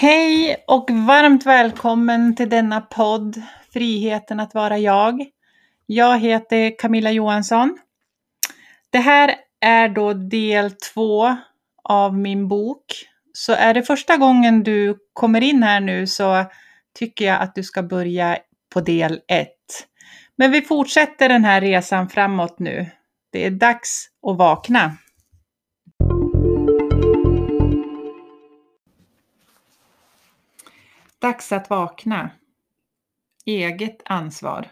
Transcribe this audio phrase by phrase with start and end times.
[0.00, 5.26] Hej och varmt välkommen till denna podd Friheten att vara jag.
[5.86, 7.78] Jag heter Camilla Johansson.
[8.90, 11.36] Det här är då del två
[11.84, 12.84] av min bok.
[13.32, 16.44] Så är det första gången du kommer in här nu så
[16.98, 18.38] tycker jag att du ska börja
[18.74, 19.86] på del ett.
[20.36, 22.86] Men vi fortsätter den här resan framåt nu.
[23.30, 24.96] Det är dags att vakna.
[31.20, 32.30] Dags att vakna.
[33.44, 34.66] Eget ansvar.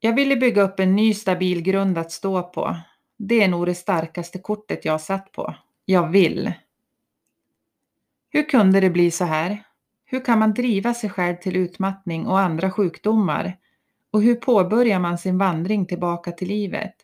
[0.00, 2.76] Jag ville bygga upp en ny stabil grund att stå på.
[3.16, 5.54] Det är nog det starkaste kortet jag satt på.
[5.84, 6.52] Jag vill.
[8.30, 9.64] Hur kunde det bli så här?
[10.04, 13.56] Hur kan man driva sig själv till utmattning och andra sjukdomar?
[14.10, 16.94] Och hur påbörjar man sin vandring tillbaka till livet?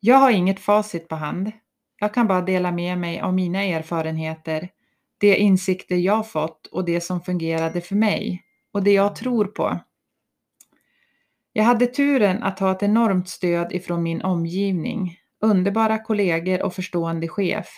[0.00, 1.52] Jag har inget facit på hand.
[1.96, 4.68] Jag kan bara dela med mig av mina erfarenheter
[5.18, 9.80] de insikter jag fått och det som fungerade för mig och det jag tror på.
[11.52, 17.28] Jag hade turen att ha ett enormt stöd ifrån min omgivning, underbara kollegor och förstående
[17.28, 17.68] chef.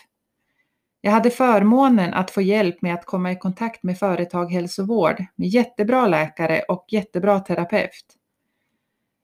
[1.00, 6.06] Jag hade förmånen att få hjälp med att komma i kontakt med företagshälsovård med jättebra
[6.06, 8.16] läkare och jättebra terapeut.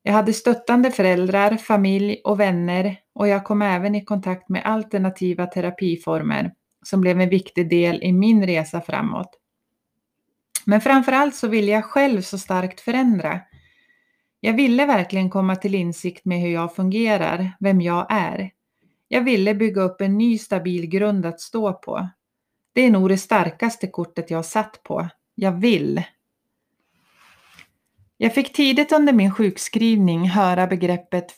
[0.03, 5.47] Jag hade stöttande föräldrar, familj och vänner och jag kom även i kontakt med alternativa
[5.47, 6.53] terapiformer
[6.87, 9.31] som blev en viktig del i min resa framåt.
[10.65, 13.41] Men framförallt så ville jag själv så starkt förändra.
[14.41, 18.51] Jag ville verkligen komma till insikt med hur jag fungerar, vem jag är.
[19.09, 22.09] Jag ville bygga upp en ny stabil grund att stå på.
[22.73, 25.09] Det är nog det starkaste kortet jag satt på.
[25.34, 26.03] Jag vill.
[28.17, 31.33] Jag fick tidigt under min sjukskrivning höra begreppet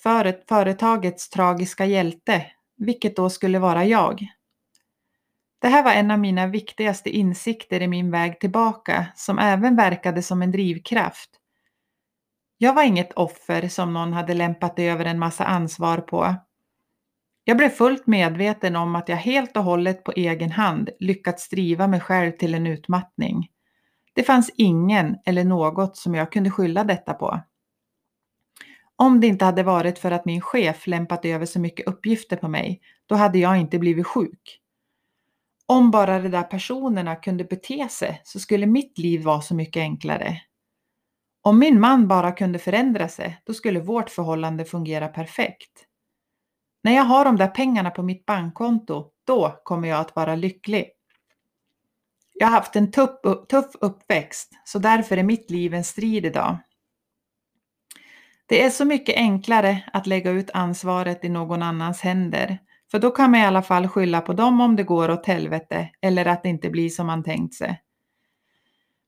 [0.48, 2.46] företagets tragiska hjälte,
[2.76, 4.26] vilket då skulle vara jag.
[5.60, 10.22] Det här var en av mina viktigaste insikter i min väg tillbaka som även verkade
[10.22, 11.30] som en drivkraft.
[12.58, 16.34] Jag var inget offer som någon hade lämpat över en massa ansvar på.
[17.44, 21.86] Jag blev fullt medveten om att jag helt och hållet på egen hand lyckats driva
[21.86, 23.48] mig själv till en utmattning.
[24.12, 27.40] Det fanns ingen eller något som jag kunde skylla detta på.
[28.96, 32.48] Om det inte hade varit för att min chef lämpat över så mycket uppgifter på
[32.48, 34.60] mig, då hade jag inte blivit sjuk.
[35.70, 39.80] Om bara de där personerna kunde bete sig så skulle mitt liv vara så mycket
[39.80, 40.40] enklare.
[41.42, 45.84] Om min man bara kunde förändra sig, då skulle vårt förhållande fungera perfekt.
[46.82, 50.90] När jag har de där pengarna på mitt bankkonto, då kommer jag att vara lycklig.
[52.34, 53.10] Jag har haft en tuff,
[53.50, 56.58] tuff uppväxt, så därför är mitt liv en strid idag.
[58.46, 62.58] Det är så mycket enklare att lägga ut ansvaret i någon annans händer
[62.90, 65.90] för då kan man i alla fall skylla på dem om det går åt helvete
[66.00, 67.82] eller att det inte blir som man tänkt sig.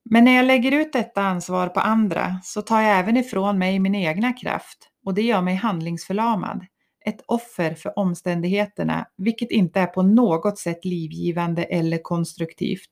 [0.04, 3.78] Men när jag lägger ut detta ansvar på andra så tar jag även ifrån mig
[3.78, 6.66] min egna kraft och det gör mig handlingsförlamad.
[7.04, 12.90] Ett offer för omständigheterna, vilket inte är på något sätt livgivande eller konstruktivt.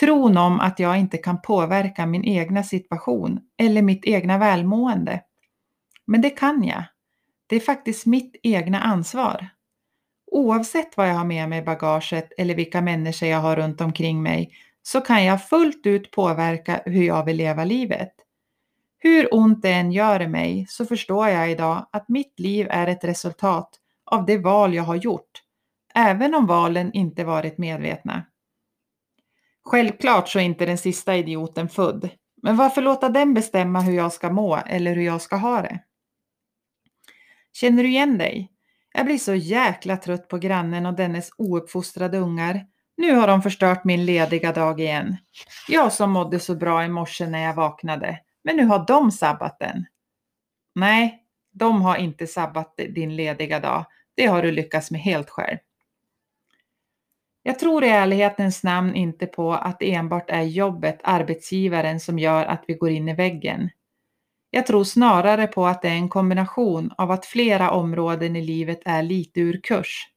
[0.00, 5.20] Tron om att jag inte kan påverka min egna situation eller mitt egna välmående.
[6.06, 6.84] Men det kan jag.
[7.46, 9.48] Det är faktiskt mitt egna ansvar.
[10.34, 14.22] Oavsett vad jag har med mig i bagaget eller vilka människor jag har runt omkring
[14.22, 18.12] mig så kan jag fullt ut påverka hur jag vill leva livet.
[18.98, 22.86] Hur ont det än gör i mig så förstår jag idag att mitt liv är
[22.86, 25.42] ett resultat av det val jag har gjort,
[25.94, 28.26] även om valen inte varit medvetna.
[29.64, 32.10] Självklart så är inte den sista idioten född,
[32.42, 35.78] men varför låta den bestämma hur jag ska må eller hur jag ska ha det?
[37.52, 38.51] Känner du igen dig?
[38.94, 42.66] Jag blir så jäkla trött på grannen och dennes ouppfostrade ungar.
[42.96, 45.16] Nu har de förstört min lediga dag igen.
[45.68, 48.18] Jag som mådde så bra i morse när jag vaknade.
[48.44, 49.84] Men nu har de sabbat den.
[50.74, 53.84] Nej, de har inte sabbat din lediga dag.
[54.14, 55.58] Det har du lyckats med helt själv.
[57.42, 62.44] Jag tror i ärlighetens namn inte på att det enbart är jobbet, arbetsgivaren, som gör
[62.44, 63.70] att vi går in i väggen.
[64.54, 68.80] Jag tror snarare på att det är en kombination av att flera områden i livet
[68.84, 70.08] är lite ur kurs.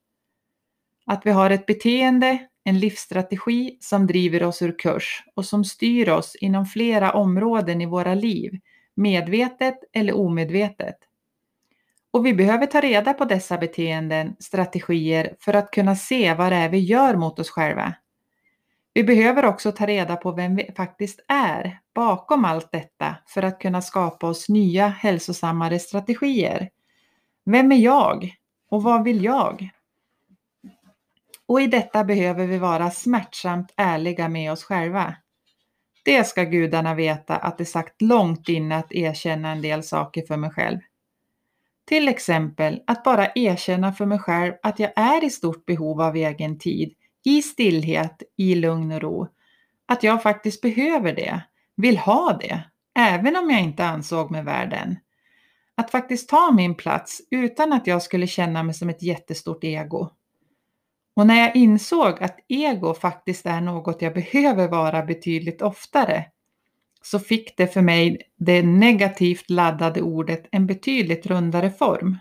[1.06, 6.10] Att vi har ett beteende, en livsstrategi som driver oss ur kurs och som styr
[6.10, 8.60] oss inom flera områden i våra liv,
[8.96, 10.98] medvetet eller omedvetet.
[12.12, 16.56] Och vi behöver ta reda på dessa beteenden, strategier för att kunna se vad det
[16.56, 17.94] är vi gör mot oss själva.
[18.94, 23.60] Vi behöver också ta reda på vem vi faktiskt är bakom allt detta för att
[23.60, 26.70] kunna skapa oss nya hälsosammare strategier.
[27.46, 28.36] Vem är jag
[28.70, 29.70] och vad vill jag?
[31.48, 35.16] Och i detta behöver vi vara smärtsamt ärliga med oss själva.
[36.04, 40.38] Det ska gudarna veta att det sagt långt inne att erkänna en del saker för
[40.38, 40.80] mig själv.
[41.86, 46.16] Till exempel att bara erkänna för mig själv att jag är i stort behov av
[46.16, 46.94] egen tid,
[47.24, 49.28] i stillhet, i lugn och ro.
[49.86, 51.44] Att jag faktiskt behöver det,
[51.76, 52.64] vill ha det,
[53.00, 54.98] även om jag inte ansåg mig värd den.
[55.76, 60.10] Att faktiskt ta min plats utan att jag skulle känna mig som ett jättestort ego.
[61.16, 66.26] Och när jag insåg att ego faktiskt är något jag behöver vara betydligt oftare
[67.02, 72.18] så fick det för mig det negativt laddade ordet en betydligt rundare form.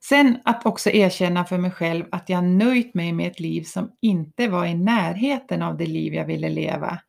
[0.00, 3.92] Sen att också erkänna för mig själv att jag nöjt mig med ett liv som
[4.00, 7.00] inte var i närheten av det liv jag ville leva.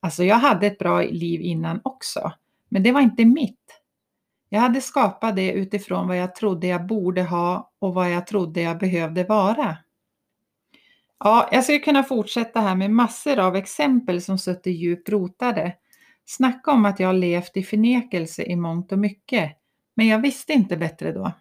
[0.00, 2.32] Alltså jag hade ett bra liv innan också,
[2.68, 3.80] men det var inte mitt.
[4.48, 8.60] Jag hade skapat det utifrån vad jag trodde jag borde ha och vad jag trodde
[8.60, 9.76] jag behövde vara.
[11.18, 15.74] Ja, jag skulle kunna fortsätta här med massor av exempel som suttit djupt rotade.
[16.24, 19.52] Snacka om att jag har levt i förnekelse i mångt och mycket,
[19.94, 21.32] men jag visste inte bättre då.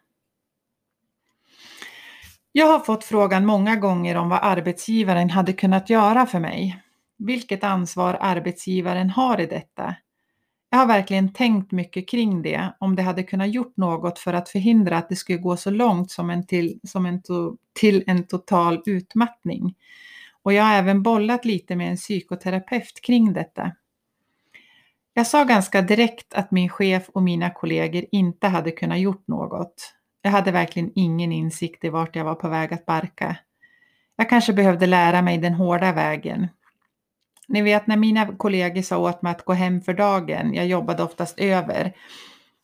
[2.52, 6.84] Jag har fått frågan många gånger om vad arbetsgivaren hade kunnat göra för mig.
[7.18, 9.96] Vilket ansvar arbetsgivaren har i detta.
[10.70, 14.50] Jag har verkligen tänkt mycket kring det, om det hade kunnat gjort något för att
[14.50, 18.28] förhindra att det skulle gå så långt som en till, som en to, till en
[18.28, 19.76] total utmattning.
[20.44, 23.72] Och jag har även bollat lite med en psykoterapeut kring detta.
[25.14, 29.94] Jag sa ganska direkt att min chef och mina kollegor inte hade kunnat gjort något.
[30.22, 33.38] Jag hade verkligen ingen insikt i vart jag var på väg att barka.
[34.16, 36.48] Jag kanske behövde lära mig den hårda vägen,
[37.48, 41.04] ni vet när mina kollegor sa åt mig att gå hem för dagen, jag jobbade
[41.04, 41.94] oftast över,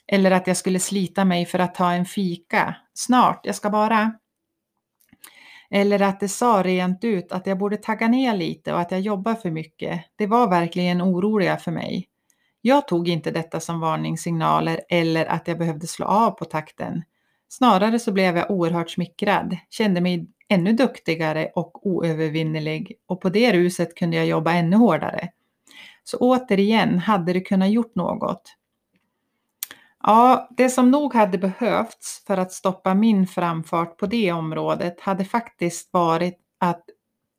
[0.07, 2.75] eller att jag skulle slita mig för att ta en fika.
[2.93, 4.13] Snart, jag ska bara.
[5.69, 8.99] Eller att det sa rent ut att jag borde tagga ner lite och att jag
[8.99, 10.01] jobbar för mycket.
[10.15, 12.07] Det var verkligen oroliga för mig.
[12.61, 17.03] Jag tog inte detta som varningssignaler eller att jag behövde slå av på takten.
[17.57, 23.53] Snarare så blev jag oerhört smickrad, kände mig ännu duktigare och oövervinnelig och på det
[23.53, 25.29] ruset kunde jag jobba ännu hårdare.
[26.03, 28.41] Så återigen, hade det kunnat gjort något?
[30.03, 35.25] Ja, det som nog hade behövts för att stoppa min framfart på det området hade
[35.25, 36.83] faktiskt varit att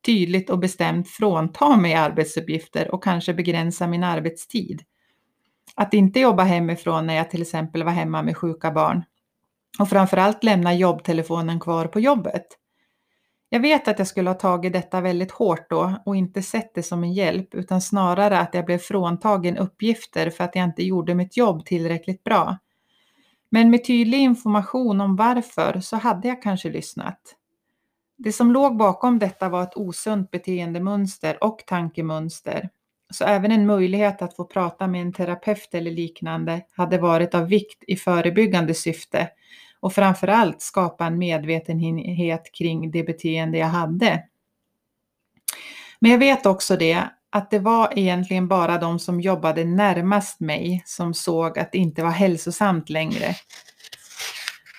[0.05, 4.81] tydligt och bestämt frånta mig arbetsuppgifter och kanske begränsa min arbetstid.
[5.75, 9.03] Att inte jobba hemifrån när jag till exempel var hemma med sjuka barn.
[9.79, 12.45] Och framförallt lämna jobbtelefonen kvar på jobbet.
[13.49, 16.83] Jag vet att jag skulle ha tagit detta väldigt hårt då och inte sett det
[16.83, 21.15] som en hjälp utan snarare att jag blev fråntagen uppgifter för att jag inte gjorde
[21.15, 22.57] mitt jobb tillräckligt bra.
[23.49, 27.35] Men med tydlig information om varför så hade jag kanske lyssnat.
[28.17, 32.69] Det som låg bakom detta var ett osunt beteendemönster och tankemönster.
[33.09, 37.47] Så även en möjlighet att få prata med en terapeut eller liknande hade varit av
[37.47, 39.29] vikt i förebyggande syfte
[39.79, 44.23] och framförallt skapa en medvetenhet kring det beteende jag hade.
[45.99, 50.83] Men jag vet också det att det var egentligen bara de som jobbade närmast mig
[50.85, 53.35] som såg att det inte var hälsosamt längre.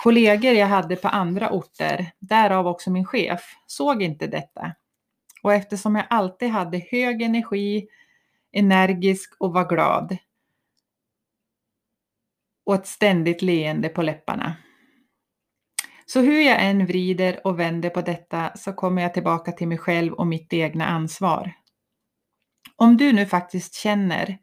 [0.02, 4.74] Kollegor jag hade på andra orter, därav också min chef, såg inte detta.
[5.42, 7.88] Och eftersom jag alltid hade hög energi,
[8.52, 10.16] energisk och var glad
[12.66, 14.56] och ett ständigt leende på läpparna
[16.06, 19.78] så hur jag än vrider och vänder på detta så kommer jag tillbaka till mig
[19.78, 21.52] själv och mitt egna ansvar.
[22.76, 24.38] Om du nu faktiskt känner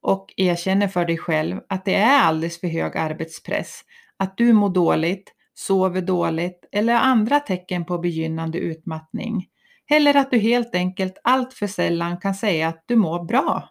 [0.00, 3.80] och erkänner för dig själv att det är alldeles för hög arbetspress,
[4.16, 9.46] att du mår dåligt, sover dåligt eller andra tecken på begynnande utmattning,
[9.90, 13.68] eller att du helt enkelt allt för sällan kan säga att du mår bra.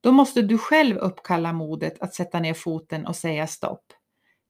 [0.00, 3.84] Då måste du själv uppkalla modet att sätta ner foten och säga stopp.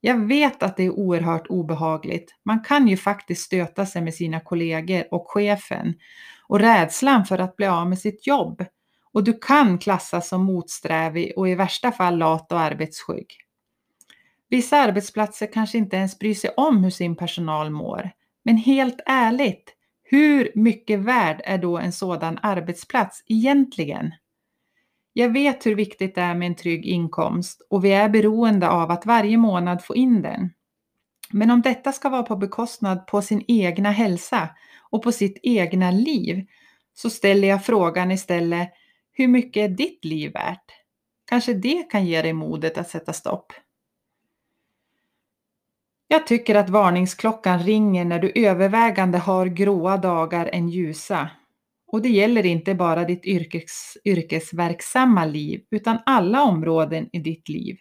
[0.00, 2.34] Jag vet att det är oerhört obehagligt.
[2.44, 5.94] Man kan ju faktiskt stöta sig med sina kollegor och chefen
[6.48, 8.64] och rädslan för att bli av med sitt jobb.
[9.12, 13.26] Och du kan klassas som motsträvig och i värsta fall lat och arbetsskygg.
[14.48, 18.10] Vissa arbetsplatser kanske inte ens bryr sig om hur sin personal mår.
[18.44, 24.12] Men helt ärligt, hur mycket värd är då en sådan arbetsplats egentligen?
[25.18, 28.90] Jag vet hur viktigt det är med en trygg inkomst och vi är beroende av
[28.90, 30.50] att varje månad få in den.
[31.32, 34.48] Men om detta ska vara på bekostnad på sin egna hälsa
[34.90, 36.46] och på sitt egna liv
[36.94, 38.72] så ställer jag frågan istället,
[39.12, 40.72] hur mycket är ditt liv värt?
[41.24, 43.52] Kanske det kan ge dig modet att sätta stopp.
[46.08, 51.30] Jag tycker att varningsklockan ringer när du övervägande har gråa dagar än ljusa.
[51.92, 57.76] Och det gäller inte bara ditt yrkes, yrkesverksamma liv utan alla områden i ditt liv.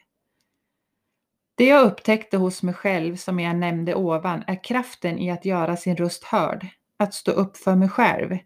[1.58, 5.78] Det jag upptäckte hos mig själv som jag nämnde ovan är kraften i att göra
[5.78, 8.38] sin röst hörd, att stå upp för mig själv.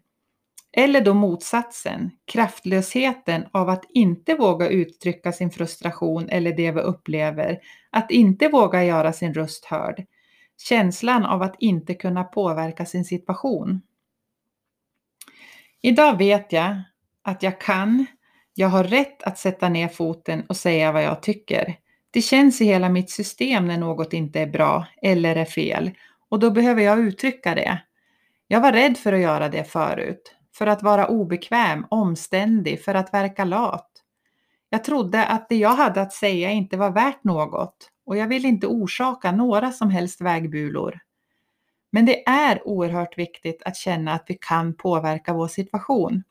[0.72, 7.58] Eller då motsatsen, kraftlösheten av att inte våga uttrycka sin frustration eller det vi upplever,
[7.90, 10.06] att inte våga göra sin röst hörd.
[10.68, 13.80] Känslan av att inte kunna påverka sin situation.
[15.82, 16.82] Idag vet jag
[17.22, 18.06] att jag kan,
[18.54, 21.74] jag har rätt att sätta ner foten och säga vad jag tycker.
[22.10, 25.90] Det känns i hela mitt system när något inte är bra eller är fel
[26.28, 27.82] och då behöver jag uttrycka det.
[28.48, 33.14] Jag var rädd för att göra det förut, för att vara obekväm, omständig, för att
[33.14, 33.90] verka lat.
[34.70, 38.44] Jag trodde att det jag hade att säga inte var värt något och jag vill
[38.44, 41.00] inte orsaka några som helst vägbulor.
[41.92, 46.22] Men det är oerhört viktigt att känna att vi kan påverka vår situation.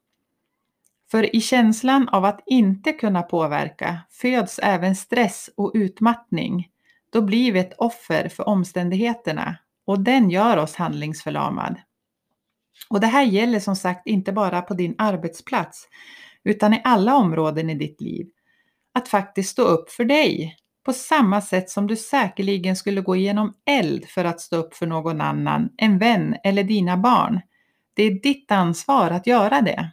[1.11, 6.69] För i känslan av att inte kunna påverka föds även stress och utmattning.
[7.09, 11.75] Då blir vi ett offer för omständigheterna och den gör oss handlingsförlamad.
[12.89, 15.87] Och det här gäller som sagt inte bara på din arbetsplats
[16.43, 18.27] utan i alla områden i ditt liv.
[18.93, 23.53] Att faktiskt stå upp för dig på samma sätt som du säkerligen skulle gå igenom
[23.65, 27.41] eld för att stå upp för någon annan, en vän eller dina barn.
[27.93, 29.91] Det är ditt ansvar att göra det.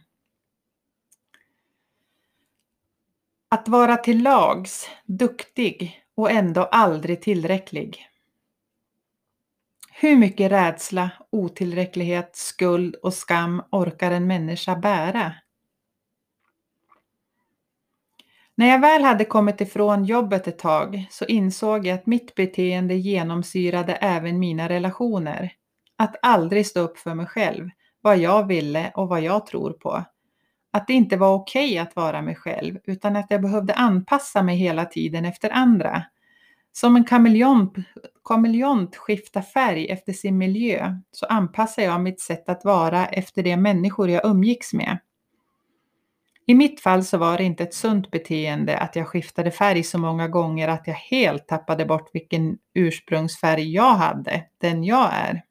[3.49, 8.05] Att vara till lags, duktig och ändå aldrig tillräcklig.
[9.91, 15.33] Hur mycket rädsla, otillräcklighet, skuld och skam orkar en människa bära?
[18.59, 22.95] När jag väl hade kommit ifrån jobbet ett tag så insåg jag att mitt beteende
[22.95, 25.51] genomsyrade även mina relationer.
[25.97, 27.69] Att aldrig stå upp för mig själv,
[28.01, 30.03] vad jag ville och vad jag tror på.
[30.73, 34.43] Att det inte var okej okay att vara mig själv utan att jag behövde anpassa
[34.43, 36.03] mig hela tiden efter andra.
[36.71, 37.73] Som en kameleont,
[38.23, 43.57] kameleont skiftar färg efter sin miljö så anpassar jag mitt sätt att vara efter de
[43.57, 44.99] människor jag umgicks med.
[46.49, 49.97] I mitt fall så var det inte ett sunt beteende att jag skiftade färg så
[49.97, 55.43] många gånger att jag helt tappade bort vilken ursprungsfärg jag hade, den jag är.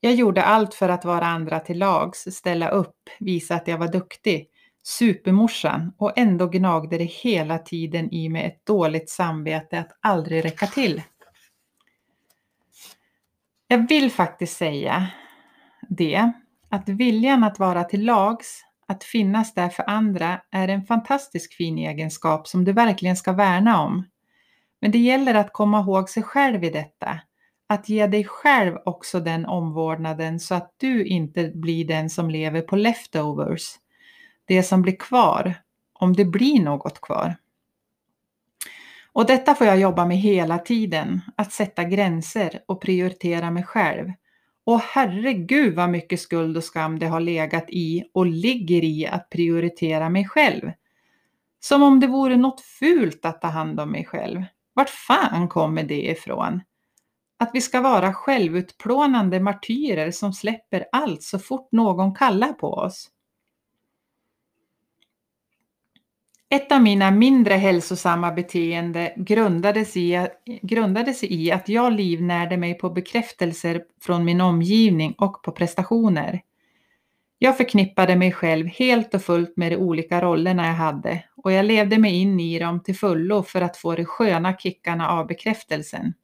[0.00, 3.88] Jag gjorde allt för att vara andra till lags, ställa upp, visa att jag var
[3.88, 4.48] duktig,
[4.82, 10.66] supermorsan och ändå gnagde det hela tiden i mig ett dåligt samvete att aldrig räcka
[10.66, 11.02] till.
[13.68, 15.06] Jag vill faktiskt säga
[15.88, 16.32] det,
[16.68, 21.78] att viljan att vara till lags, att finnas där för andra är en fantastisk fin
[21.78, 24.04] egenskap som du verkligen ska värna om.
[24.80, 27.20] Men det gäller att komma ihåg sig själv i detta.
[27.66, 32.60] Att ge dig själv också den omvårdnaden så att du inte blir den som lever
[32.60, 33.74] på leftovers.
[34.44, 35.54] Det som blir kvar,
[35.92, 37.36] om det blir något kvar.
[39.12, 44.12] Och detta får jag jobba med hela tiden, att sätta gränser och prioritera mig själv.
[44.66, 49.30] Och herregud vad mycket skuld och skam det har legat i och ligger i att
[49.30, 50.70] prioritera mig själv.
[51.60, 54.42] Som om det vore något fult att ta hand om mig själv.
[54.74, 56.60] Vart fan kommer det ifrån?
[57.38, 63.10] Att vi ska vara självutplånande martyrer som släpper allt så fort någon kallar på oss.
[66.54, 70.28] Ett av mina mindre hälsosamma beteende grundades i,
[70.62, 76.40] grundades i att jag livnärde mig på bekräftelser från min omgivning och på prestationer.
[77.38, 81.64] Jag förknippade mig själv helt och fullt med de olika rollerna jag hade och jag
[81.64, 86.14] levde mig in i dem till fullo för att få de sköna kickarna av bekräftelsen.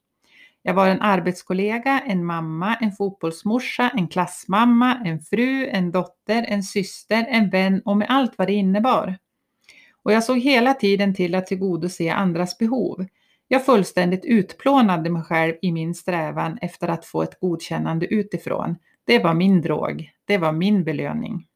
[0.63, 6.63] Jag var en arbetskollega, en mamma, en fotbollsmorsa, en klassmamma, en fru, en dotter, en
[6.63, 9.19] syster, en vän och med allt vad det innebar.
[10.03, 13.07] Och jag såg hela tiden till att tillgodose andras behov.
[13.49, 18.77] Jag fullständigt utplånade mig själv i min strävan efter att få ett godkännande utifrån.
[19.05, 20.11] Det var min drog.
[20.25, 21.47] Det var min belöning.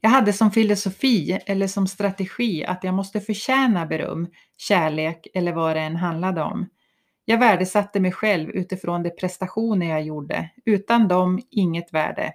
[0.00, 5.76] Jag hade som filosofi eller som strategi att jag måste förtjäna beröm, kärlek eller vad
[5.76, 6.68] det än handlade om.
[7.24, 10.50] Jag värdesatte mig själv utifrån de prestationer jag gjorde.
[10.64, 12.32] Utan dem inget värde.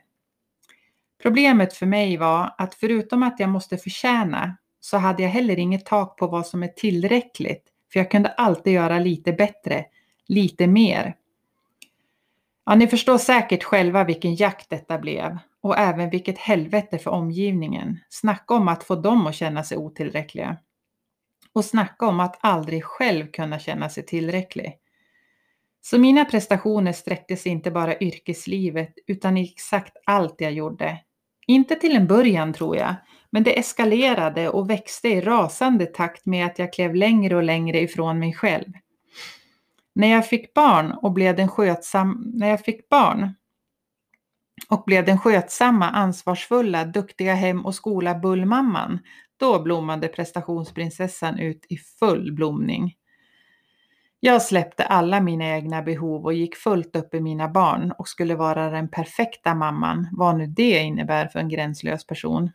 [1.21, 5.85] Problemet för mig var att förutom att jag måste förtjäna så hade jag heller inget
[5.85, 7.63] tak på vad som är tillräckligt.
[7.93, 9.85] För jag kunde alltid göra lite bättre,
[10.27, 11.15] lite mer.
[12.65, 17.99] Ja, ni förstår säkert själva vilken jakt detta blev och även vilket helvete för omgivningen.
[18.09, 20.57] Snacka om att få dem att känna sig otillräckliga.
[21.53, 24.77] Och snacka om att aldrig själv kunna känna sig tillräcklig.
[25.81, 30.99] Så mina prestationer sträckte sig inte bara yrkeslivet utan i exakt allt jag gjorde.
[31.49, 32.95] Inte till en början tror jag,
[33.29, 37.79] men det eskalerade och växte i rasande takt med att jag klev längre och längre
[37.79, 38.73] ifrån mig själv.
[39.95, 43.33] När jag fick barn och blev den skötsam, när jag fick barn
[44.69, 48.99] och blev den skötsamma, ansvarsfulla, duktiga hem och skola bullmamman,
[49.37, 52.95] då blommade prestationsprinsessan ut i full blomning.
[54.21, 58.35] Jag släppte alla mina egna behov och gick fullt upp i mina barn och skulle
[58.35, 62.51] vara den perfekta mamman, vad nu det innebär för en gränslös person.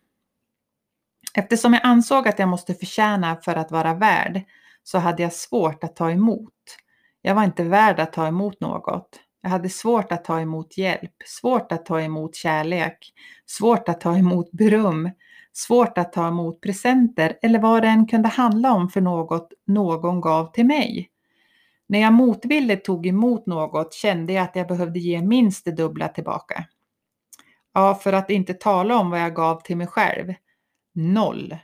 [1.34, 4.42] Eftersom jag ansåg att jag måste förtjäna för att vara värd
[4.82, 6.52] så hade jag svårt att ta emot.
[7.22, 9.20] Jag var inte värd att ta emot något.
[9.42, 12.98] Jag hade svårt att ta emot hjälp, svårt att ta emot kärlek,
[13.46, 15.10] svårt att ta emot beröm,
[15.52, 20.20] svårt att ta emot presenter eller vad det än kunde handla om för något någon
[20.20, 21.10] gav till mig.
[21.86, 26.08] När jag motvilligt tog emot något kände jag att jag behövde ge minst det dubbla
[26.08, 26.64] tillbaka.
[27.74, 30.34] Ja, för att inte tala om vad jag gav till mig själv.
[30.94, 31.56] Noll.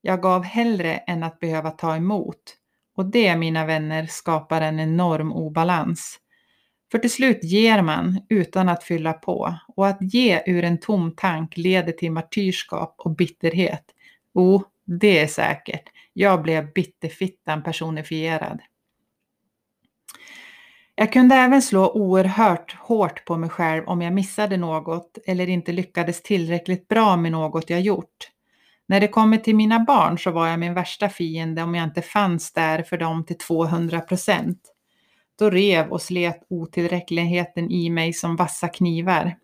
[0.00, 2.56] Jag gav hellre än att behöva ta emot.
[2.96, 6.18] Och det, mina vänner, skapar en enorm obalans.
[6.92, 11.14] För till slut ger man utan att fylla på och att ge ur en tom
[11.16, 13.84] tank leder till martyrskap och bitterhet.
[14.34, 15.84] Oh, det är säkert.
[16.12, 18.60] Jag blev bitterfittan personifierad.
[20.94, 25.72] Jag kunde även slå oerhört hårt på mig själv om jag missade något eller inte
[25.72, 28.28] lyckades tillräckligt bra med något jag gjort.
[28.86, 32.02] När det kommer till mina barn så var jag min värsta fiende om jag inte
[32.02, 34.58] fanns där för dem till 200 procent.
[35.38, 39.36] Då rev och slet otillräckligheten i mig som vassa knivar.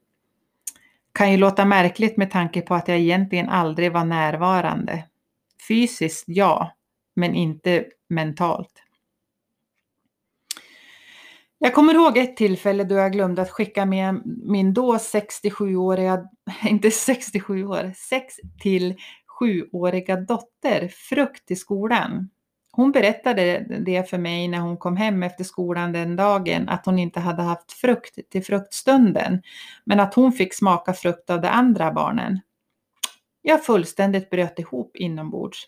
[1.14, 5.04] Kan ju låta märkligt med tanke på att jag egentligen aldrig var närvarande.
[5.68, 6.72] Fysiskt ja,
[7.16, 8.82] men inte mentalt.
[11.60, 16.24] Jag kommer ihåg ett tillfälle då jag glömde att skicka med min då 67-åriga,
[16.68, 18.96] inte 67 år, 6 till
[19.40, 22.30] 7-åriga dotter frukt till skolan.
[22.72, 26.98] Hon berättade det för mig när hon kom hem efter skolan den dagen att hon
[26.98, 29.42] inte hade haft frukt till fruktstunden,
[29.84, 32.40] men att hon fick smaka frukt av de andra barnen.
[33.42, 35.64] Jag fullständigt bröt ihop inombords.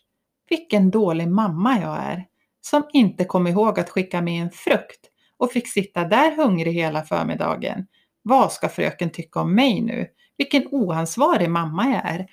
[0.48, 2.26] Vilken dålig mamma jag är,
[2.60, 5.09] som inte kom ihåg att skicka med en frukt
[5.40, 7.86] och fick sitta där hungrig hela förmiddagen.
[8.22, 10.06] Vad ska fröken tycka om mig nu?
[10.38, 12.26] Vilken oansvarig mamma jag är.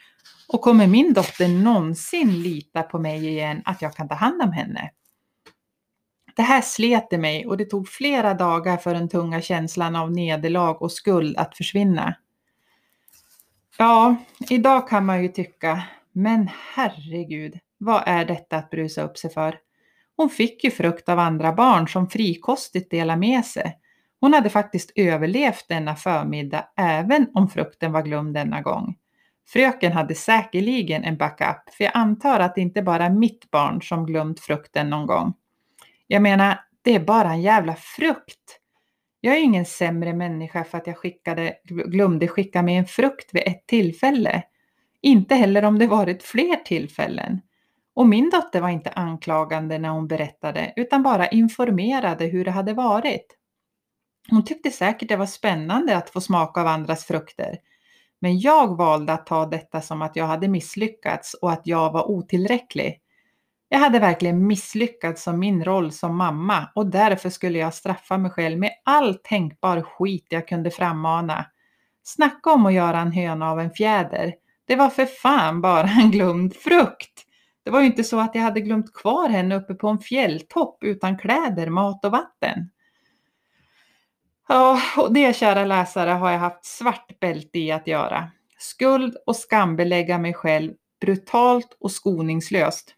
[0.47, 4.51] Och kommer min dotter någonsin lita på mig igen att jag kan ta hand om
[4.51, 4.91] henne?
[6.35, 10.11] Det här slet i mig och det tog flera dagar för den tunga känslan av
[10.11, 12.15] nederlag och skuld att försvinna.
[13.77, 14.15] Ja,
[14.49, 19.59] idag kan man ju tycka, men herregud, vad är detta att brusa upp sig för?
[20.17, 23.77] Hon fick ju frukt av andra barn som frikostigt delade med sig.
[24.19, 28.95] Hon hade faktiskt överlevt denna förmiddag även om frukten var glömd denna gång.
[29.47, 33.81] Fröken hade säkerligen en backup, för jag antar att det inte bara är mitt barn
[33.81, 35.33] som glömt frukten någon gång.
[36.07, 38.59] Jag menar, det är bara en jävla frukt.
[39.21, 43.29] Jag är ju ingen sämre människa för att jag skickade, glömde skicka med en frukt
[43.33, 44.43] vid ett tillfälle.
[45.01, 47.41] Inte heller om det varit fler tillfällen.
[47.97, 52.73] Och min dotter var inte anklagande när hon berättade, utan bara informerade hur det hade
[52.73, 53.25] varit.
[54.29, 57.57] Hon tyckte säkert det var spännande att få smaka av andras frukter.
[58.21, 62.11] Men jag valde att ta detta som att jag hade misslyckats och att jag var
[62.11, 63.01] otillräcklig.
[63.69, 68.31] Jag hade verkligen misslyckats som min roll som mamma och därför skulle jag straffa mig
[68.31, 71.45] själv med all tänkbar skit jag kunde frammana.
[72.03, 74.33] Snacka om att göra en höna av en fjäder.
[74.67, 77.26] Det var för fan bara en glömd frukt.
[77.67, 80.83] Det var ju inte så att jag hade glömt kvar henne uppe på en fjälltopp
[80.83, 82.69] utan kläder, mat och vatten.
[84.47, 88.31] Ja, och det kära läsare har jag haft svart bälte i att göra.
[88.57, 92.95] Skuld och skambelägga mig själv brutalt och skoningslöst.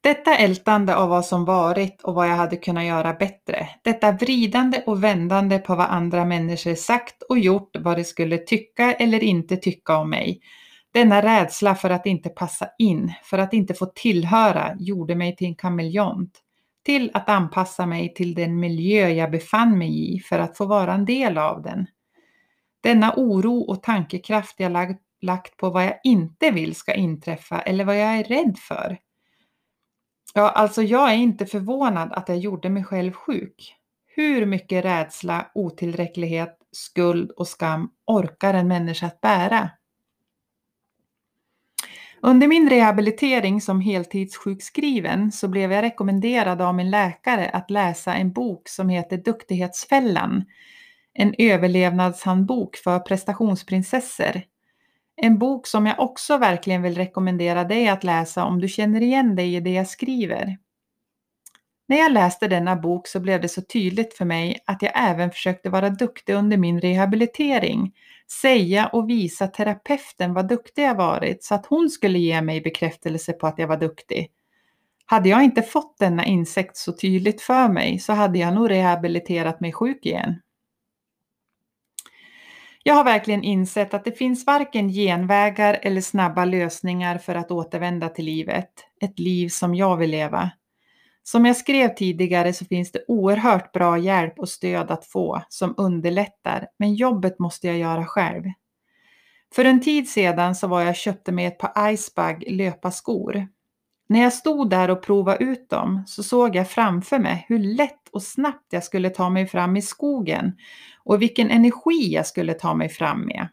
[0.00, 3.68] Detta ältande av vad som varit och vad jag hade kunnat göra bättre.
[3.82, 8.92] Detta vridande och vändande på vad andra människor sagt och gjort, vad de skulle tycka
[8.92, 10.40] eller inte tycka om mig.
[10.92, 15.46] Denna rädsla för att inte passa in, för att inte få tillhöra, gjorde mig till
[15.46, 16.38] en kameleont.
[16.84, 20.94] Till att anpassa mig till den miljö jag befann mig i för att få vara
[20.94, 21.86] en del av den.
[22.80, 27.84] Denna oro och tankekraft jag lagt, lagt på vad jag inte vill ska inträffa eller
[27.84, 28.98] vad jag är rädd för.
[30.34, 33.76] Ja, alltså jag är inte förvånad att jag gjorde mig själv sjuk.
[34.06, 39.70] Hur mycket rädsla, otillräcklighet, skuld och skam orkar en människa att bära?
[42.24, 48.32] Under min rehabilitering som heltidssjukskriven så blev jag rekommenderad av min läkare att läsa en
[48.32, 50.44] bok som heter Duktighetsfällan.
[51.14, 54.42] En överlevnadshandbok för prestationsprinsessor.
[55.16, 59.36] En bok som jag också verkligen vill rekommendera dig att läsa om du känner igen
[59.36, 60.56] dig i det jag skriver.
[61.86, 65.30] När jag läste denna bok så blev det så tydligt för mig att jag även
[65.30, 67.92] försökte vara duktig under min rehabilitering.
[68.40, 73.32] Säga och visa terapeuten vad duktig jag varit så att hon skulle ge mig bekräftelse
[73.32, 74.30] på att jag var duktig.
[75.06, 79.60] Hade jag inte fått denna insikt så tydligt för mig så hade jag nog rehabiliterat
[79.60, 80.40] mig sjuk igen.
[82.82, 88.08] Jag har verkligen insett att det finns varken genvägar eller snabba lösningar för att återvända
[88.08, 88.70] till livet.
[89.00, 90.50] Ett liv som jag vill leva.
[91.22, 95.74] Som jag skrev tidigare så finns det oerhört bra hjälp och stöd att få som
[95.76, 98.42] underlättar, men jobbet måste jag göra själv.
[99.54, 103.48] För en tid sedan så var jag och köpte mig ett par Icebug löparskor.
[104.08, 108.08] När jag stod där och provade ut dem så såg jag framför mig hur lätt
[108.12, 110.52] och snabbt jag skulle ta mig fram i skogen
[111.04, 113.48] och vilken energi jag skulle ta mig fram med.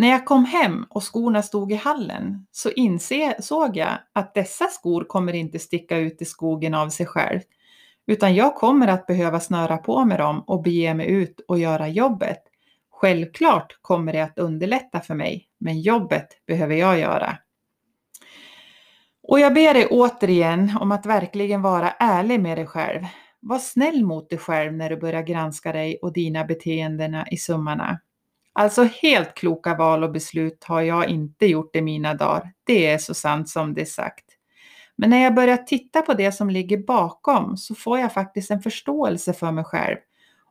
[0.00, 5.04] När jag kom hem och skorna stod i hallen så insåg jag att dessa skor
[5.04, 7.40] kommer inte sticka ut i skogen av sig själv,
[8.06, 11.88] utan jag kommer att behöva snöra på mig dem och bege mig ut och göra
[11.88, 12.38] jobbet.
[12.90, 17.38] Självklart kommer det att underlätta för mig, men jobbet behöver jag göra.
[19.22, 23.04] Och jag ber dig återigen om att verkligen vara ärlig med dig själv.
[23.40, 28.00] Var snäll mot dig själv när du börjar granska dig och dina beteenden i summarna.
[28.52, 32.52] Alltså helt kloka val och beslut har jag inte gjort i mina dagar.
[32.64, 34.24] Det är så sant som det är sagt.
[34.96, 38.62] Men när jag börjar titta på det som ligger bakom så får jag faktiskt en
[38.62, 39.96] förståelse för mig själv.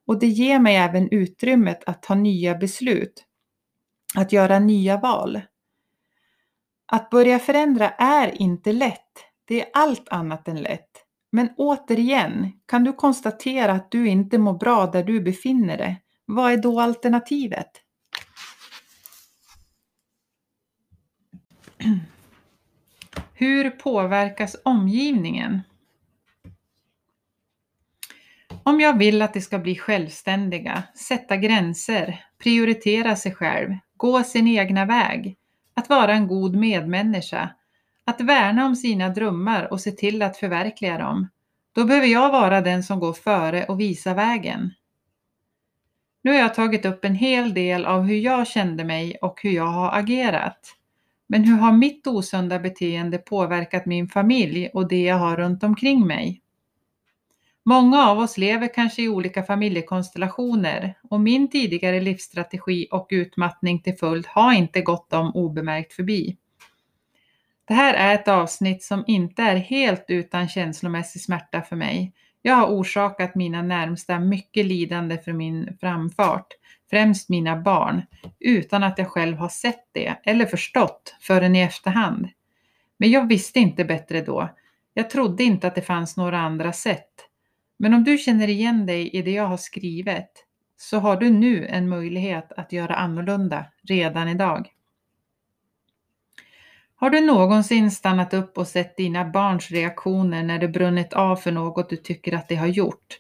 [0.06, 3.26] Och det ger mig även utrymmet att ta nya beslut.
[4.16, 5.42] Att göra nya val.
[6.92, 9.14] Att börja förändra är inte lätt.
[9.46, 10.90] Det är allt annat än lätt.
[11.32, 16.02] Men återigen, kan du konstatera att du inte mår bra där du befinner dig?
[16.26, 17.72] Vad är då alternativet?
[23.34, 25.62] Hur påverkas omgivningen?
[28.64, 34.48] Om jag vill att de ska bli självständiga, sätta gränser, prioritera sig själv, gå sin
[34.48, 35.38] egna väg,
[35.74, 37.50] att vara en god medmänniska,
[38.06, 41.30] att värna om sina drömmar och se till att förverkliga dem,
[41.72, 44.74] då behöver jag vara den som går före och visar vägen.
[46.22, 49.52] Nu har jag tagit upp en hel del av hur jag kände mig och hur
[49.52, 50.76] jag har agerat.
[51.32, 56.08] Men hur har mitt osunda beteende påverkat min familj och det jag har runt omkring
[56.08, 56.42] mig?
[57.66, 63.98] Många av oss lever kanske i olika familjekonstellationer och min tidigare livsstrategi och utmattning till
[63.98, 66.38] följd har inte gått dem obemärkt förbi.
[67.66, 72.14] Det här är ett avsnitt som inte är helt utan känslomässig smärta för mig.
[72.42, 76.48] Jag har orsakat mina närmsta mycket lidande för min framfart,
[76.90, 78.02] främst mina barn,
[78.40, 82.30] utan att jag själv har sett det eller förstått förrän i efterhand.
[82.98, 84.50] Men jag visste inte bättre då.
[84.94, 87.14] Jag trodde inte att det fanns några andra sätt.
[87.78, 90.46] Men om du känner igen dig i det jag har skrivit
[90.78, 94.70] så har du nu en möjlighet att göra annorlunda redan idag.
[96.96, 101.52] Har du någonsin stannat upp och sett dina barns reaktioner när det brunnit av för
[101.52, 103.20] något du tycker att de har gjort?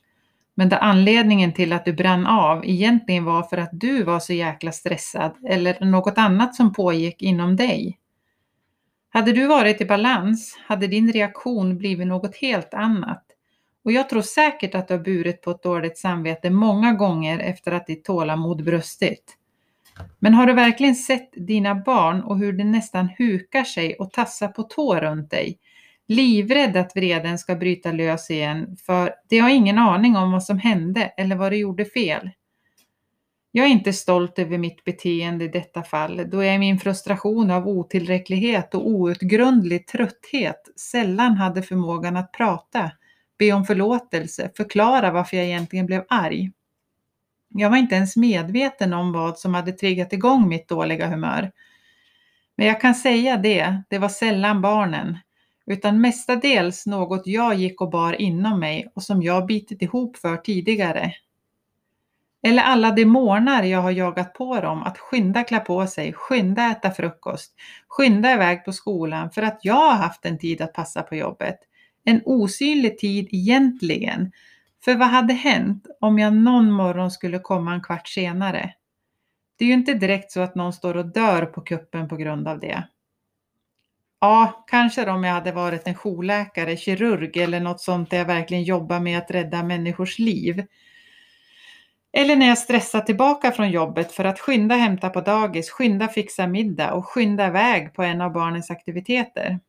[0.59, 4.33] Men där anledningen till att du brann av egentligen var för att du var så
[4.33, 7.99] jäkla stressad eller något annat som pågick inom dig.
[9.09, 13.23] Hade du varit i balans hade din reaktion blivit något helt annat.
[13.83, 17.71] Och jag tror säkert att du har burit på ett dåligt samvete många gånger efter
[17.71, 19.37] att ditt tålamod brustit.
[20.19, 24.47] Men har du verkligen sett dina barn och hur de nästan hukar sig och tassar
[24.47, 25.59] på tå runt dig?
[26.11, 30.59] Livrädd att vreden ska bryta lös igen, för de har ingen aning om vad som
[30.59, 32.29] hände eller vad de gjorde fel.
[33.51, 37.51] Jag är inte stolt över mitt beteende i detta fall, då jag i min frustration
[37.51, 42.91] av otillräcklighet och outgrundlig trötthet sällan hade förmågan att prata,
[43.39, 46.51] be om förlåtelse, förklara varför jag egentligen blev arg.
[47.49, 51.51] Jag var inte ens medveten om vad som hade triggat igång mitt dåliga humör.
[52.55, 55.17] Men jag kan säga det, det var sällan barnen,
[55.69, 60.37] utan mestadels något jag gick och bar inom mig och som jag bitit ihop för
[60.37, 61.13] tidigare.
[62.43, 66.71] Eller alla de morgnar jag har jagat på dem att skynda klä på sig, skynda
[66.71, 67.53] äta frukost,
[67.87, 71.59] skynda iväg på skolan för att jag har haft en tid att passa på jobbet.
[72.03, 74.31] En osynlig tid egentligen,
[74.85, 78.73] för vad hade hänt om jag någon morgon skulle komma en kvart senare?
[79.57, 82.47] Det är ju inte direkt så att någon står och dör på kuppen på grund
[82.47, 82.83] av det.
[84.21, 88.63] Ja, kanske om jag hade varit en jourläkare, kirurg eller något sånt där jag verkligen
[88.63, 90.65] jobbar med att rädda människors liv.
[92.11, 96.47] Eller när jag stressar tillbaka från jobbet för att skynda hämta på dagis, skynda fixa
[96.47, 99.59] middag och skynda iväg på en av barnens aktiviteter.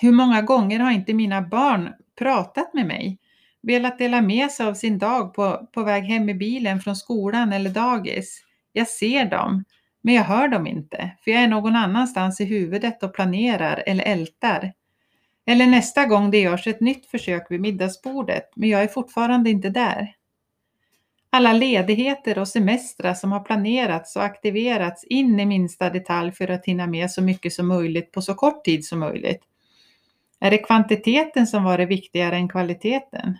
[0.00, 3.18] Hur många gånger har inte mina barn pratat med mig?
[3.62, 7.52] Velat dela med sig av sin dag på, på väg hem i bilen från skolan
[7.52, 8.42] eller dagis.
[8.72, 9.64] Jag ser dem,
[10.06, 14.04] men jag hör dem inte, för jag är någon annanstans i huvudet och planerar eller
[14.04, 14.72] ältar.
[15.46, 19.68] Eller nästa gång det görs ett nytt försök vid middagsbordet, men jag är fortfarande inte
[19.68, 20.14] där.
[21.30, 26.66] Alla ledigheter och semestrar som har planerats och aktiverats in i minsta detalj för att
[26.66, 29.42] hinna med så mycket som möjligt på så kort tid som möjligt.
[30.40, 33.38] Är det kvantiteten som varit viktigare än kvaliteten?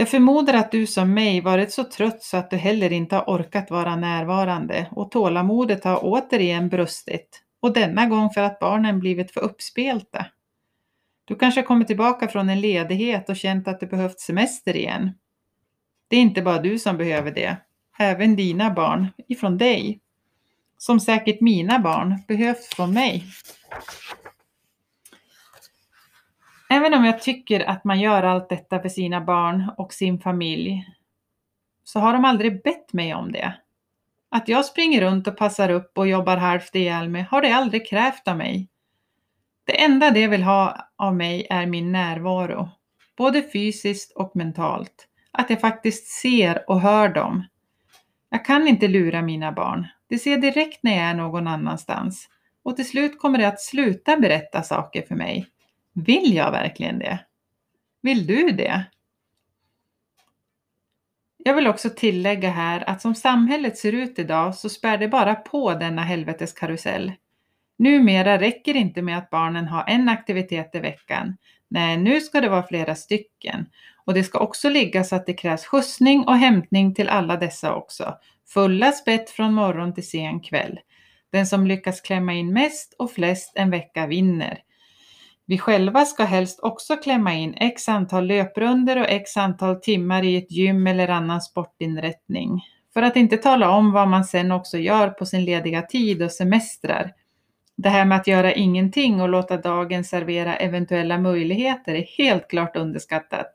[0.00, 3.24] Jag förmodar att du som mig varit så trött så att du heller inte har
[3.24, 9.30] orkat vara närvarande och tålamodet har återigen brustit och denna gång för att barnen blivit
[9.30, 10.26] för uppspelta.
[11.24, 15.10] Du kanske kommit tillbaka från en ledighet och känt att du behövt semester igen.
[16.08, 17.56] Det är inte bara du som behöver det,
[17.98, 20.00] även dina barn ifrån dig.
[20.78, 23.24] Som säkert mina barn behövt från mig.
[26.72, 30.84] Även om jag tycker att man gör allt detta för sina barn och sin familj
[31.84, 33.54] så har de aldrig bett mig om det.
[34.30, 37.88] Att jag springer runt och passar upp och jobbar halvt ihjäl mig har de aldrig
[37.88, 38.68] krävt av mig.
[39.64, 42.68] Det enda de vill ha av mig är min närvaro,
[43.16, 45.08] både fysiskt och mentalt.
[45.32, 47.46] Att jag faktiskt ser och hör dem.
[48.28, 49.86] Jag kan inte lura mina barn.
[50.08, 52.28] De ser direkt när jag är någon annanstans.
[52.62, 55.46] Och till slut kommer de att sluta berätta saker för mig
[55.92, 57.18] vill jag verkligen det?
[58.02, 58.84] Vill du det?
[61.44, 65.34] Jag vill också tillägga här att som samhället ser ut idag så spär det bara
[65.34, 67.12] på denna helveteskarusell.
[67.78, 71.36] Numera räcker det inte med att barnen har en aktivitet i veckan.
[71.68, 73.66] Nej, nu ska det vara flera stycken.
[74.04, 77.74] Och det ska också ligga så att det krävs skjutsning och hämtning till alla dessa
[77.74, 78.14] också.
[78.48, 80.80] Fulla spett från morgon till sen kväll.
[81.32, 84.58] Den som lyckas klämma in mest och flest en vecka vinner.
[85.50, 90.36] Vi själva ska helst också klämma in x antal löprunder och x antal timmar i
[90.36, 92.60] ett gym eller annan sportinrättning.
[92.94, 96.32] För att inte tala om vad man sen också gör på sin lediga tid och
[96.32, 97.12] semestrar.
[97.76, 102.76] Det här med att göra ingenting och låta dagen servera eventuella möjligheter är helt klart
[102.76, 103.52] underskattat.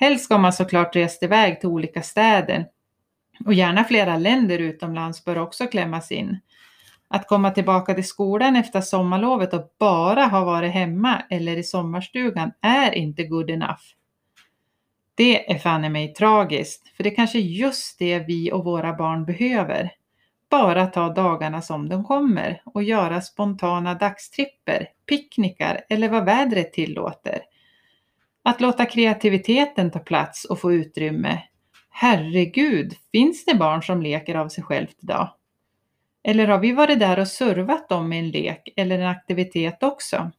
[0.00, 2.66] Helst ska man såklart resa iväg till olika städer
[3.44, 6.38] och gärna flera länder utomlands bör också klämmas in.
[7.10, 12.52] Att komma tillbaka till skolan efter sommarlovet och bara ha varit hemma eller i sommarstugan
[12.60, 13.82] är inte good enough.
[15.14, 18.92] Det är fan i mig tragiskt, för det är kanske just det vi och våra
[18.92, 19.92] barn behöver.
[20.50, 27.40] Bara ta dagarna som de kommer och göra spontana dagstripper, picknickar eller vad vädret tillåter.
[28.42, 31.42] Att låta kreativiteten ta plats och få utrymme.
[31.90, 35.30] Herregud, finns det barn som leker av sig självt idag?
[36.24, 40.30] Eller har vi varit där och servat dem med en lek eller en aktivitet också?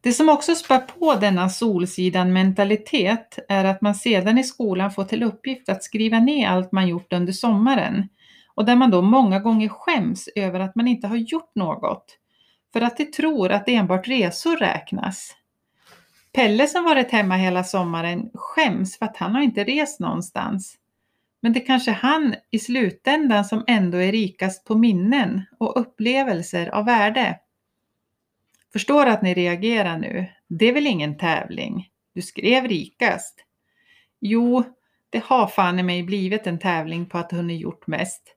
[0.00, 5.22] Det som också spär på denna Solsidan-mentalitet är att man sedan i skolan får till
[5.22, 8.08] uppgift att skriva ner allt man gjort under sommaren
[8.54, 12.18] och där man då många gånger skäms över att man inte har gjort något
[12.72, 15.34] för att de tror att enbart resor räknas.
[16.32, 20.76] Pelle som varit hemma hela sommaren skäms för att han har inte rest någonstans.
[21.40, 26.68] Men det är kanske han i slutändan som ändå är rikast på minnen och upplevelser
[26.68, 27.38] av värde.
[28.72, 30.26] Förstår att ni reagerar nu.
[30.48, 31.88] Det är väl ingen tävling?
[32.14, 33.44] Du skrev rikast.
[34.20, 34.64] Jo,
[35.10, 38.34] det har fan i mig blivit en tävling på att hon gjort mest.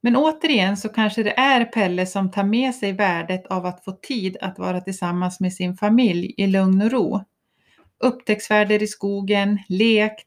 [0.00, 3.92] Men återigen så kanske det är Pelle som tar med sig värdet av att få
[3.92, 7.24] tid att vara tillsammans med sin familj i lugn och ro
[8.04, 10.26] upptäcktsfärder i skogen, lekt,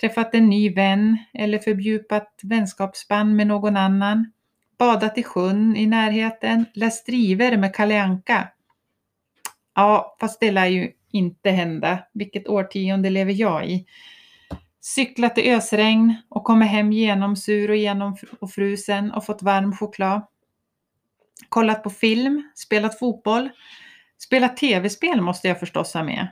[0.00, 4.32] träffat en ny vän eller fördjupat vänskapsband med någon annan,
[4.78, 8.48] badat i sjön i närheten, läst driver med Kalle Anka.
[9.74, 11.98] Ja, fast det lär ju inte hända.
[12.12, 13.86] Vilket årtionde lever jag i?
[14.80, 20.26] Cyklat i ösregn och kommit hem genomsur och genomfrusen och fått varm choklad.
[21.48, 23.50] Kollat på film, spelat fotboll.
[24.18, 26.28] Spelat tv-spel måste jag förstås ha med.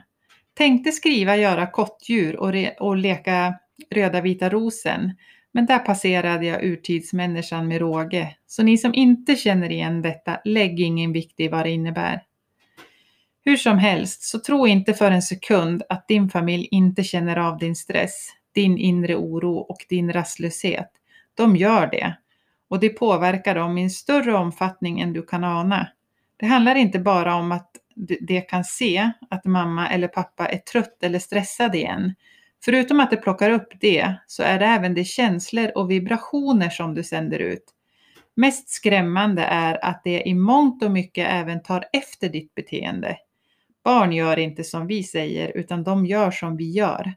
[0.57, 3.59] Tänkte skriva göra kottdjur och, och leka
[3.91, 5.11] röda vita rosen.
[5.51, 8.35] Men där passerade jag urtidsmänniskan med råge.
[8.47, 12.23] Så ni som inte känner igen detta, lägg ingen vikt i vad det innebär.
[13.45, 17.57] Hur som helst, så tro inte för en sekund att din familj inte känner av
[17.57, 20.89] din stress, din inre oro och din rastlöshet.
[21.33, 22.17] De gör det.
[22.69, 25.87] och det påverkar dem i en större omfattning än du kan ana.
[26.37, 27.71] Det handlar inte bara om att
[28.21, 32.15] det kan se att mamma eller pappa är trött eller stressad igen.
[32.65, 36.93] Förutom att det plockar upp det så är det även de känslor och vibrationer som
[36.93, 37.73] du sänder ut.
[38.35, 43.17] Mest skrämmande är att det i mångt och mycket även tar efter ditt beteende.
[43.83, 47.13] Barn gör inte som vi säger utan de gör som vi gör.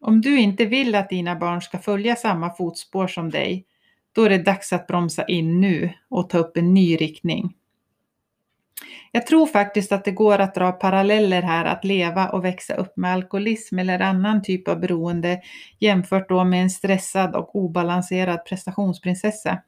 [0.00, 3.66] Om du inte vill att dina barn ska följa samma fotspår som dig,
[4.12, 7.54] då är det dags att bromsa in nu och ta upp en ny riktning.
[9.12, 12.96] Jag tror faktiskt att det går att dra paralleller här att leva och växa upp
[12.96, 15.40] med alkoholism eller annan typ av beroende
[15.78, 19.62] jämfört då med en stressad och obalanserad prestationsprinsessa.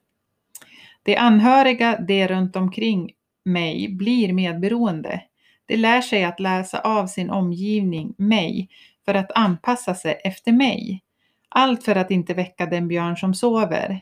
[1.02, 3.10] De anhöriga, det runt omkring
[3.44, 5.22] mig, blir medberoende.
[5.66, 8.68] De lär sig att läsa av sin omgivning, mig,
[9.04, 11.02] för att anpassa sig efter mig.
[11.48, 14.00] Allt för att inte väcka den björn som sover.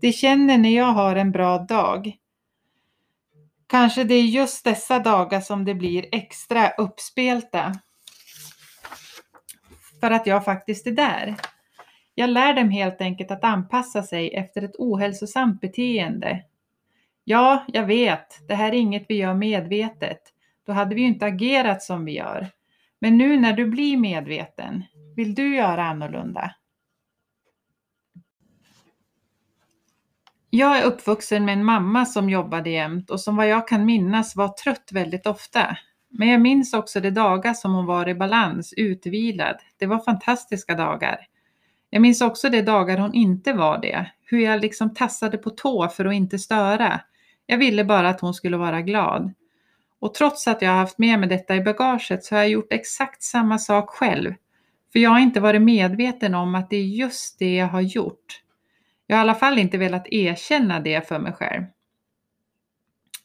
[0.00, 2.12] De känner när jag har en bra dag.
[3.70, 7.74] Kanske det är just dessa dagar som det blir extra uppspelta.
[10.00, 11.36] För att jag faktiskt är där.
[12.14, 16.44] Jag lär dem helt enkelt att anpassa sig efter ett ohälsosamt beteende.
[17.24, 20.20] Ja, jag vet, det här är inget vi gör medvetet.
[20.66, 22.48] Då hade vi ju inte agerat som vi gör.
[22.98, 24.84] Men nu när du blir medveten,
[25.16, 26.54] vill du göra annorlunda?
[30.50, 34.36] Jag är uppvuxen med en mamma som jobbade jämt och som vad jag kan minnas
[34.36, 35.76] var trött väldigt ofta.
[36.10, 39.56] Men jag minns också de dagar som hon var i balans, utvilad.
[39.78, 41.18] Det var fantastiska dagar.
[41.90, 44.10] Jag minns också de dagar hon inte var det.
[44.24, 47.00] Hur jag liksom tassade på tå för att inte störa.
[47.46, 49.32] Jag ville bara att hon skulle vara glad.
[50.00, 52.72] Och trots att jag har haft med mig detta i bagaget så har jag gjort
[52.72, 54.34] exakt samma sak själv.
[54.92, 58.42] För jag har inte varit medveten om att det är just det jag har gjort.
[59.10, 61.64] Jag har i alla fall inte velat erkänna det för mig själv.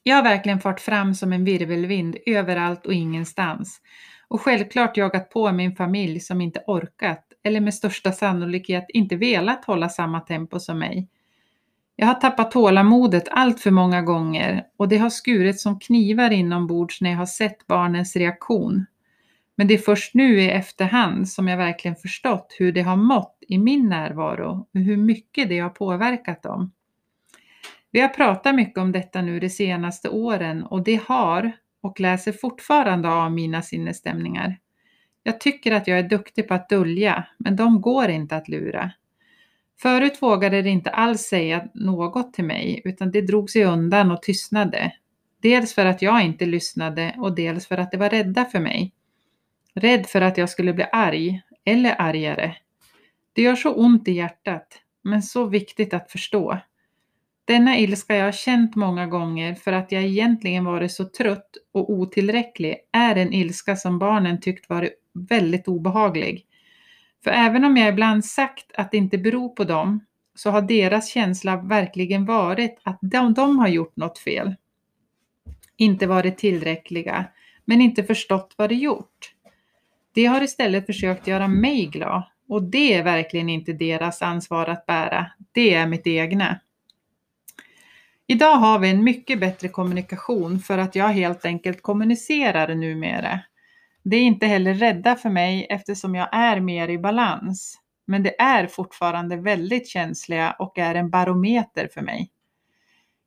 [0.04, 3.82] Jag har verkligen fart fram som en virvelvind överallt och ingenstans.
[4.28, 9.65] Och självklart jagat på min familj som inte orkat eller med största sannolikhet inte velat
[9.65, 11.10] hålla samma tempo som mig.
[11.96, 17.02] Jag har tappat tålamodet allt för många gånger och det har skurit som knivar inombords
[17.02, 18.86] när jag har sett barnens reaktion.
[19.56, 23.38] Men det är först nu i efterhand som jag verkligen förstått hur det har mått
[23.48, 26.72] i min närvaro och hur mycket det har påverkat dem.
[27.92, 32.32] Vi har pratat mycket om detta nu de senaste åren och det har och läser
[32.32, 34.58] fortfarande av mina sinnesstämningar.
[35.24, 38.92] Jag tycker att jag är duktig på att dölja, men de går inte att lura.
[39.82, 44.22] Förut vågade det inte alls säga något till mig, utan det drog sig undan och
[44.22, 44.94] tystnade.
[45.42, 48.94] Dels för att jag inte lyssnade och dels för att de var rädda för mig.
[49.76, 52.56] Rädd för att jag skulle bli arg, eller argare.
[53.34, 54.68] Det gör så ont i hjärtat,
[55.04, 56.60] men så viktigt att förstå.
[57.46, 61.90] Denna ilska jag har känt många gånger för att jag egentligen varit så trött och
[61.90, 66.46] otillräcklig är en ilska som barnen tyckt varit väldigt obehaglig.
[67.24, 70.06] För även om jag ibland sagt att det inte beror på dem,
[70.36, 74.56] så har deras känsla verkligen varit att de, de har gjort något fel.
[75.78, 77.26] Inte varit tillräckliga,
[77.66, 79.33] men inte förstått vad de gjort.
[80.13, 84.86] De har istället försökt göra mig glad och det är verkligen inte deras ansvar att
[84.86, 85.32] bära.
[85.52, 86.60] Det är mitt egna.
[88.28, 93.39] Idag har vi en mycket bättre kommunikation för att jag helt enkelt kommunicerar numera.
[94.04, 97.80] Det är inte heller rädda för mig eftersom jag är mer i balans.
[98.06, 102.30] Men det är fortfarande väldigt känsliga och är en barometer för mig.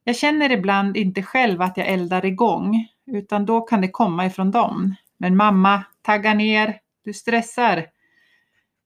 [0.05, 4.51] Jag känner ibland inte själv att jag eldar igång, utan då kan det komma ifrån
[4.51, 4.95] dem.
[5.19, 7.87] Men mamma, tagga ner, du stressar.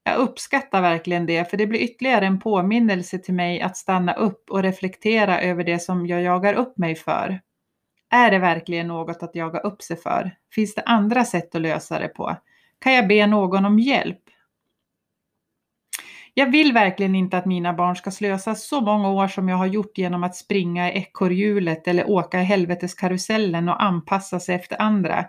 [0.04, 4.50] Jag uppskattar verkligen det, för det blir ytterligare en påminnelse till mig att stanna upp
[4.50, 7.40] och reflektera över det som jag jagar upp mig för.
[8.11, 10.37] Är det verkligen något att jaga upp sig för?
[10.54, 12.37] Finns det andra sätt att lösa det på?
[12.78, 14.20] Kan jag be någon om hjälp?
[16.35, 19.66] Jag vill verkligen inte att mina barn ska slösa så många år som jag har
[19.66, 25.25] gjort genom att springa i ekorrhjulet eller åka i helveteskarusellen och anpassa sig efter andra.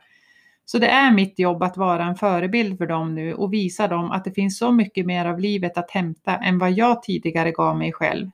[0.71, 4.11] Så det är mitt jobb att vara en förebild för dem nu och visa dem
[4.11, 7.77] att det finns så mycket mer av livet att hämta än vad jag tidigare gav
[7.77, 8.29] mig själv.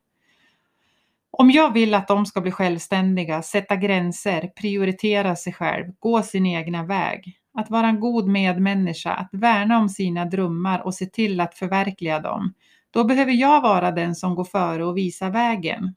[1.32, 6.46] Om jag vill att de ska bli självständiga, sätta gränser, prioritera sig själv, gå sin
[6.46, 11.40] egna väg, att vara en god medmänniska, att värna om sina drömmar och se till
[11.40, 12.54] att förverkliga dem,
[12.92, 15.96] då behöver jag vara den som går före och visar vägen.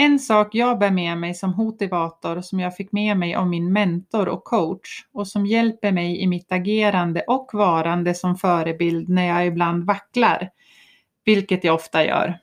[0.00, 3.72] En sak jag bär med mig som motivator som jag fick med mig av min
[3.72, 9.26] mentor och coach och som hjälper mig i mitt agerande och varande som förebild när
[9.26, 10.50] jag ibland vacklar,
[11.24, 12.38] vilket jag ofta gör.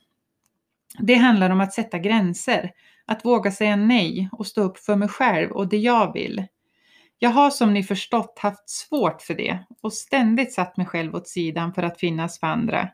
[1.00, 2.72] Det handlar om att sätta gränser,
[3.06, 6.46] att våga säga nej och stå upp för mig själv och det jag vill.
[7.20, 11.28] Jag har som ni förstått haft svårt för det och ständigt satt mig själv åt
[11.28, 12.90] sidan för att finnas för andra.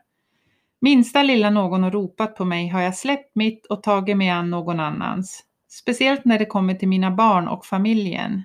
[0.84, 4.50] Minsta lilla någon har ropat på mig har jag släppt mitt och tagit mig an
[4.50, 5.44] någon annans.
[5.68, 8.42] Speciellt när det kommer till mina barn och familjen.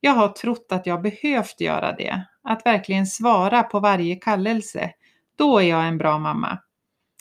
[0.00, 4.90] Jag har trott att jag behövt göra det, att verkligen svara på varje kallelse.
[5.36, 6.58] Då är jag en bra mamma.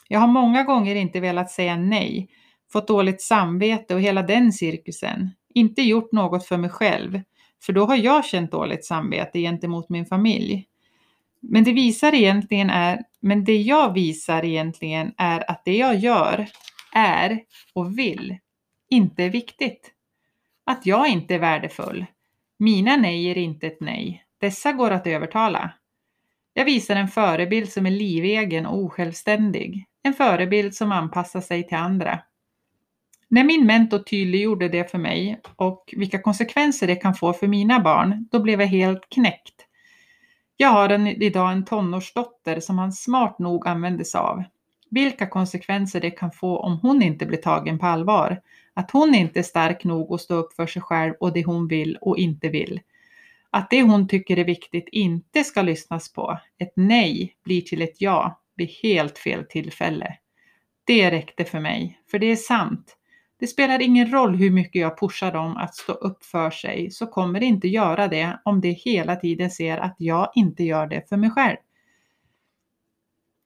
[0.08, 2.30] Jag har många gånger inte velat säga nej,
[2.72, 5.30] fått dåligt samvete och hela den cirkusen.
[5.54, 7.22] Inte gjort något för mig själv,
[7.66, 10.66] för då har jag känt dåligt samvete gentemot min familj.
[11.40, 16.48] Men det visar egentligen är, men det jag visar egentligen är att det jag gör
[16.94, 17.40] är
[17.74, 18.38] och vill
[18.90, 19.92] inte är viktigt.
[20.64, 22.06] Att jag inte är värdefull.
[22.60, 24.24] Mina nej är inte ett nej.
[24.40, 25.72] Dessa går att övertala.
[26.54, 29.86] Jag visar en förebild som är livegen och osjälvständig.
[30.04, 32.20] En förebild som anpassar sig till andra.
[33.28, 37.80] När min mentor tydliggjorde det för mig och vilka konsekvenser det kan få för mina
[37.80, 39.67] barn, då blev jag helt knäckt.
[40.58, 44.44] Jag har en, idag en tonårsdotter som han smart nog använder sig av.
[44.90, 48.42] Vilka konsekvenser det kan få om hon inte blir tagen på allvar.
[48.74, 51.68] Att hon inte är stark nog att stå upp för sig själv och det hon
[51.68, 52.82] vill och inte vill.
[53.50, 56.40] Att det hon tycker är viktigt inte ska lyssnas på.
[56.58, 60.18] Ett nej blir till ett ja vid helt fel tillfälle.
[60.84, 62.97] Det räckte för mig, för det är sant.
[63.40, 67.08] Det spelar ingen roll hur mycket jag pushar dem att stå upp för sig så
[67.08, 71.10] kommer det inte göra det om de hela tiden ser att jag inte gör det
[71.10, 71.58] för mig själv.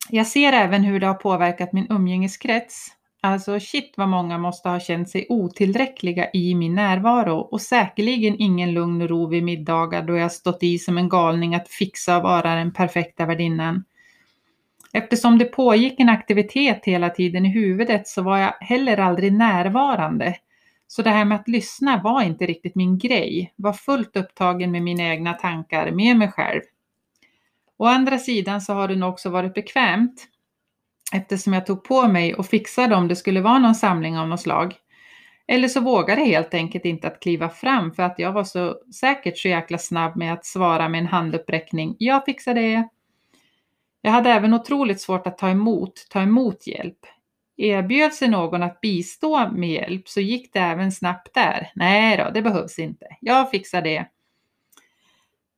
[0.10, 2.88] Jag ser även hur det har påverkat min umgängeskrets.
[3.22, 8.74] Alltså shit vad många måste ha känt sig otillräckliga i min närvaro och säkerligen ingen
[8.74, 12.24] lugn och ro vid middagar då jag stått i som en galning att fixa och
[12.24, 13.84] vara den perfekta värdinnan.
[14.94, 20.36] Eftersom det pågick en aktivitet hela tiden i huvudet så var jag heller aldrig närvarande.
[20.88, 23.54] Så det här med att lyssna var inte riktigt min grej.
[23.56, 26.62] Var fullt upptagen med mina egna tankar, med mig själv.
[27.78, 30.28] Å andra sidan så har det nog också varit bekvämt
[31.14, 34.42] eftersom jag tog på mig och fixade om det skulle vara någon samling av något
[34.42, 34.76] slag.
[35.48, 38.76] Eller så vågade jag helt enkelt inte att kliva fram för att jag var så
[39.00, 41.96] säkert så jäkla snabb med att svara med en handuppräckning.
[42.00, 42.88] Jag fixar det.
[44.02, 47.00] Jag hade även otroligt svårt att ta emot, ta emot hjälp.
[47.58, 51.72] Erbjöd sig någon att bistå med hjälp så gick det även snabbt där.
[51.76, 53.06] Nej då, det behövs inte.
[53.22, 54.06] Jag fixar det.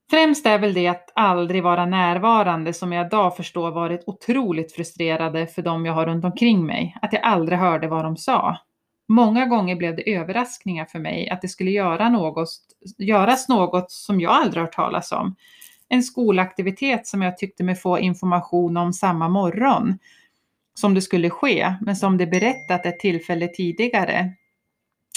[0.10, 5.48] Främst är väl det att aldrig vara närvarande som jag idag förstår varit otroligt frustrerande
[5.48, 6.98] för de jag har runt omkring mig.
[7.02, 8.58] Att jag aldrig hörde vad de sa.
[9.08, 12.50] Många gånger blev det överraskningar för mig att det skulle göra något,
[12.98, 15.36] göras något som jag aldrig hört talas om
[15.90, 19.98] en skolaktivitet som jag tyckte mig få information om samma morgon
[20.74, 24.34] som det skulle ske, men som det berättat ett tillfälle tidigare.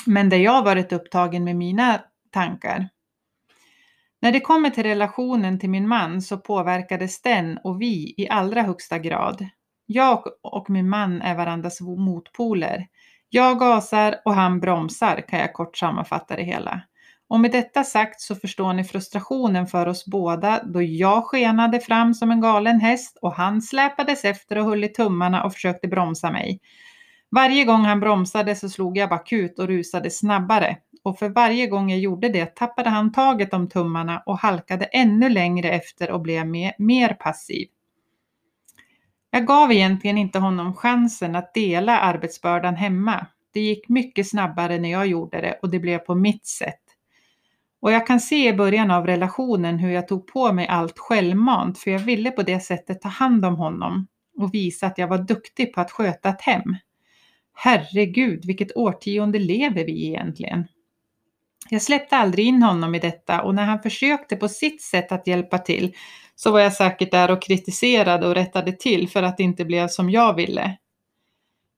[0.07, 2.01] Men där jag varit upptagen med mina
[2.31, 2.89] tankar.
[4.21, 8.63] När det kommer till relationen till min man så påverkades den och vi i allra
[8.63, 9.49] högsta grad.
[9.87, 12.87] Jag och min man är varandras motpoler.
[13.29, 16.83] Jag gasar och han bromsar kan jag kort sammanfatta det hela.
[17.29, 22.15] Och med detta sagt så förstår ni frustrationen för oss båda då jag skenade fram
[22.15, 26.31] som en galen häst och han släpades efter och höll i tummarna och försökte bromsa
[26.31, 26.61] mig.
[27.31, 31.91] Varje gång han bromsade så slog jag bakut och rusade snabbare och för varje gång
[31.91, 36.47] jag gjorde det tappade han taget om tummarna och halkade ännu längre efter och blev
[36.79, 37.69] mer, passiv.
[39.31, 43.27] Jag gav egentligen inte honom chansen att dela arbetsbördan hemma.
[43.53, 46.86] Det gick mycket snabbare när jag gjorde det och det blev på mitt sätt.
[47.87, 51.79] Och jag kan se i början av relationen hur jag tog på mig allt självmant
[51.79, 54.07] för jag ville på det sättet ta hand om honom
[54.39, 56.77] och visa att jag var duktig på att sköta ett hem.
[57.55, 60.65] Herregud, vilket årtionde lever vi i egentligen?
[61.71, 65.27] Jag släppte aldrig in honom i detta och när han försökte på sitt sätt att
[65.27, 65.95] hjälpa till
[66.35, 69.89] så var jag säkert där och kritiserade och rättade till för att det inte blev
[69.89, 70.77] som jag ville.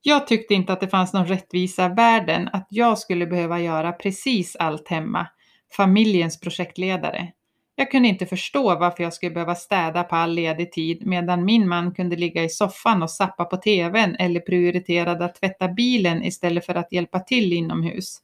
[0.03, 3.93] Jag tyckte inte att det fanns någon rättvisa i världen att jag skulle behöva göra
[3.93, 5.27] precis allt hemma
[5.73, 7.33] familjens projektledare.
[7.75, 11.69] Jag kunde inte förstå varför jag skulle behöva städa på all ledig tid medan min
[11.69, 16.67] man kunde ligga i soffan och sappa på TVn eller prioriterade att tvätta bilen istället
[16.67, 18.19] för att hjälpa till inomhus.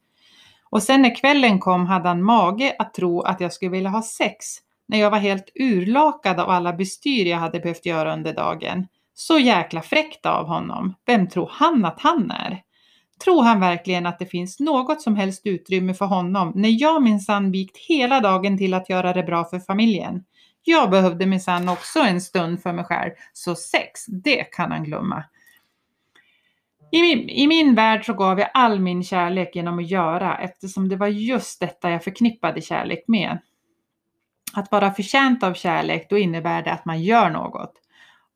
[0.70, 4.02] Och sen när kvällen kom hade han mage att tro att jag skulle vilja ha
[4.02, 4.46] sex
[4.86, 8.86] när jag var helt urlakad av alla bestyr jag hade behövt göra under dagen.
[9.14, 10.94] Så jäkla fräckt av honom.
[11.06, 12.62] Vem tror han att han är?
[13.24, 17.50] Tror han verkligen att det finns något som helst utrymme för honom när jag minsann
[17.50, 20.24] vikt hela dagen till att göra det bra för familjen?
[20.62, 25.24] Jag behövde minsann också en stund för mig själv, så sex, det kan han glömma.
[26.90, 30.88] I min, I min värld så gav jag all min kärlek genom att göra eftersom
[30.88, 33.38] det var just detta jag förknippade kärlek med.
[34.52, 37.72] Att vara förtjänt av kärlek, då innebär det att man gör något.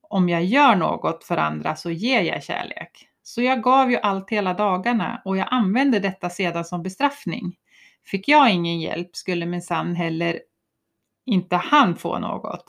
[0.00, 3.08] Om jag gör något för andra så ger jag kärlek.
[3.28, 7.56] Så jag gav ju allt hela dagarna och jag använde detta sedan som bestraffning.
[8.04, 10.40] Fick jag ingen hjälp skulle minsann heller
[11.26, 12.64] inte han få något.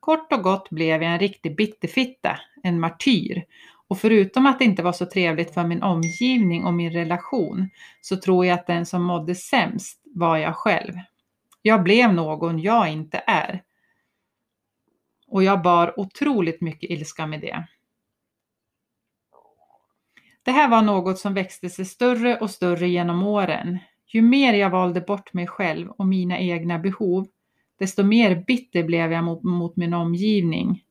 [0.00, 3.44] Kort och gott blev jag en riktig bitterfitta, en martyr.
[3.88, 8.16] Och förutom att det inte var så trevligt för min omgivning och min relation så
[8.16, 10.92] tror jag att den som mådde sämst var jag själv.
[11.62, 13.62] Jag blev någon jag inte är.
[15.26, 17.66] Och jag bar otroligt mycket ilska med det.
[20.44, 23.78] Det här var något som växte sig större och större genom åren.
[24.06, 27.26] Ju mer jag valde bort mig själv och mina egna behov,
[27.78, 30.82] desto mer bitter blev jag mot, mot min omgivning.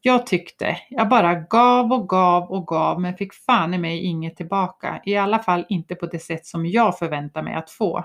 [0.00, 4.36] Jag tyckte, jag bara gav och gav och gav men fick fan i mig inget
[4.36, 5.02] tillbaka.
[5.04, 8.04] I alla fall inte på det sätt som jag förväntade mig att få.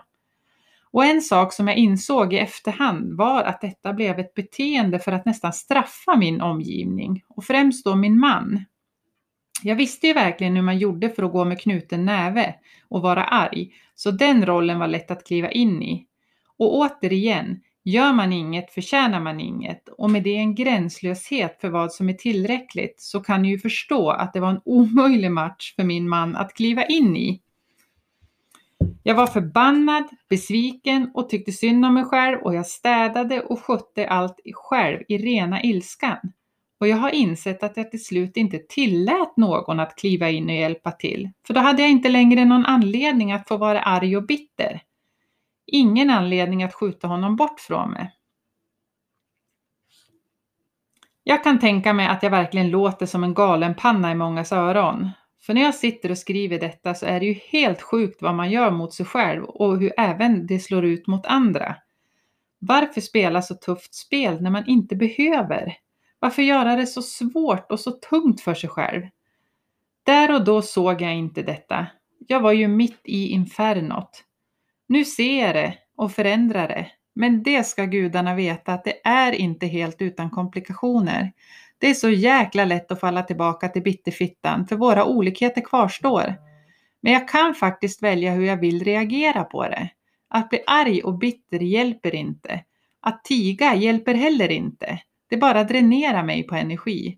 [0.91, 5.11] Och en sak som jag insåg i efterhand var att detta blev ett beteende för
[5.11, 8.65] att nästan straffa min omgivning och främst då min man.
[9.63, 12.55] Jag visste ju verkligen hur man gjorde för att gå med knuten näve
[12.87, 16.05] och vara arg, så den rollen var lätt att kliva in i.
[16.57, 21.93] Och återigen, gör man inget förtjänar man inget och med det en gränslöshet för vad
[21.93, 25.83] som är tillräckligt så kan ni ju förstå att det var en omöjlig match för
[25.83, 27.41] min man att kliva in i.
[29.03, 34.07] Jag var förbannad, besviken och tyckte synd om mig själv och jag städade och skötte
[34.07, 36.17] allt själv i rena ilskan.
[36.79, 40.55] Och jag har insett att jag till slut inte tillät någon att kliva in och
[40.55, 44.25] hjälpa till, för då hade jag inte längre någon anledning att få vara arg och
[44.25, 44.81] bitter.
[45.65, 48.11] Ingen anledning att skjuta honom bort från mig.
[51.23, 55.09] Jag kan tänka mig att jag verkligen låter som en galen panna i mångas öron.
[55.41, 58.51] För när jag sitter och skriver detta så är det ju helt sjukt vad man
[58.51, 61.75] gör mot sig själv och hur även det slår ut mot andra.
[62.59, 65.77] Varför spela så tufft spel när man inte behöver?
[66.19, 69.01] Varför göra det så svårt och så tungt för sig själv?
[70.03, 71.87] Där och då såg jag inte detta.
[72.27, 74.23] Jag var ju mitt i infernot.
[74.87, 76.91] Nu ser jag det och förändrar det.
[77.15, 81.31] Men det ska gudarna veta att det är inte helt utan komplikationer.
[81.77, 86.35] Det är så jäkla lätt att falla tillbaka till bitterfittan för våra olikheter kvarstår.
[87.01, 89.89] Men jag kan faktiskt välja hur jag vill reagera på det.
[90.29, 92.63] Att bli arg och bitter hjälper inte.
[93.01, 94.99] Att tiga hjälper heller inte.
[95.29, 97.17] Det bara dränerar mig på energi.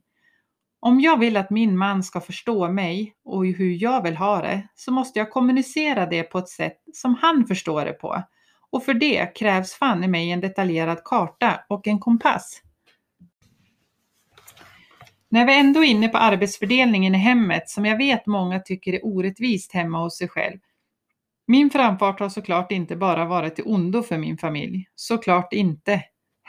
[0.79, 4.67] Om jag vill att min man ska förstå mig och hur jag vill ha det
[4.75, 8.23] så måste jag kommunicera det på ett sätt som han förstår det på.
[8.71, 12.61] Och för det krävs fan i mig en detaljerad karta och en kompass.
[15.29, 19.05] När vi ändå är inne på arbetsfördelningen i hemmet som jag vet många tycker är
[19.05, 20.59] orättvist hemma hos sig själv.
[21.47, 24.85] Min framfart har såklart inte bara varit till ondo för min familj.
[24.95, 26.03] Såklart inte.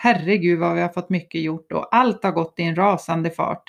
[0.05, 3.63] Herregud vad vi har fått mycket gjort och allt har gått i en rasande fart.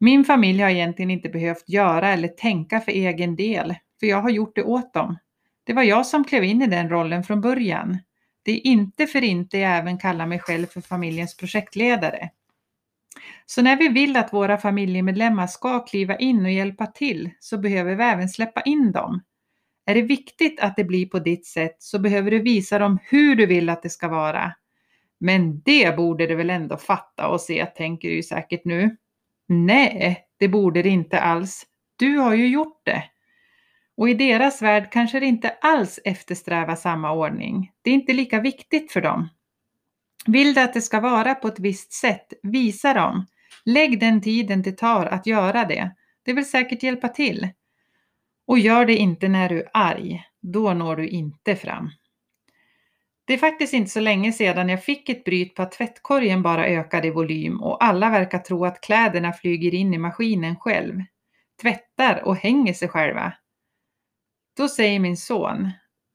[0.00, 4.30] Min familj har egentligen inte behövt göra eller tänka för egen del, för jag har
[4.30, 5.18] gjort det åt dem.
[5.64, 7.98] Det var jag som klev in i den rollen från början.
[8.42, 12.30] Det är inte för inte jag även kallar mig själv för familjens projektledare.
[13.46, 17.94] Så när vi vill att våra familjemedlemmar ska kliva in och hjälpa till så behöver
[17.94, 19.22] vi även släppa in dem.
[19.86, 23.36] Är det viktigt att det blir på ditt sätt så behöver du visa dem hur
[23.36, 24.54] du vill att det ska vara.
[25.20, 28.96] Men det borde det väl ändå fatta och se, tänker du säkert nu.
[29.46, 31.66] Nej, det borde det inte alls.
[31.96, 33.04] Du har ju gjort det.
[33.96, 37.70] Och i deras värld kanske det inte alls eftersträvar samma ordning.
[37.82, 39.28] Det är inte lika viktigt för dem.
[40.26, 43.26] Vill du att det ska vara på ett visst sätt, visa dem.
[43.64, 45.94] Lägg den tiden det tar att göra det.
[46.24, 47.48] Det vill säkert hjälpa till.
[48.46, 50.22] Och gör det inte när du är arg.
[50.42, 51.90] Då når du inte fram.
[53.30, 56.66] Det är faktiskt inte så länge sedan jag fick ett bryt på att tvättkorgen bara
[56.66, 61.00] ökade i volym och alla verkar tro att kläderna flyger in i maskinen själv.
[61.62, 63.32] Tvättar och hänger sig själva.
[64.56, 65.70] Då säger min son,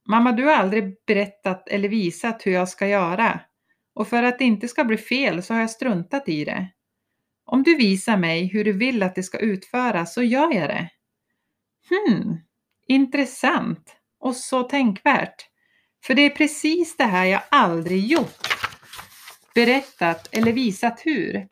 [0.10, 3.40] Mamma du har aldrig berättat eller visat hur jag ska göra.
[3.94, 6.68] Och för att det inte ska bli fel så har jag struntat i det.
[7.46, 10.90] Om du visar mig hur du vill att det ska utföras så gör jag det.
[11.90, 12.38] Hmm,
[12.88, 15.55] intressant och så tänkvärt.
[16.08, 18.48] För det är precis det här jag aldrig gjort.
[19.56, 21.48] Berättat eller visat hur.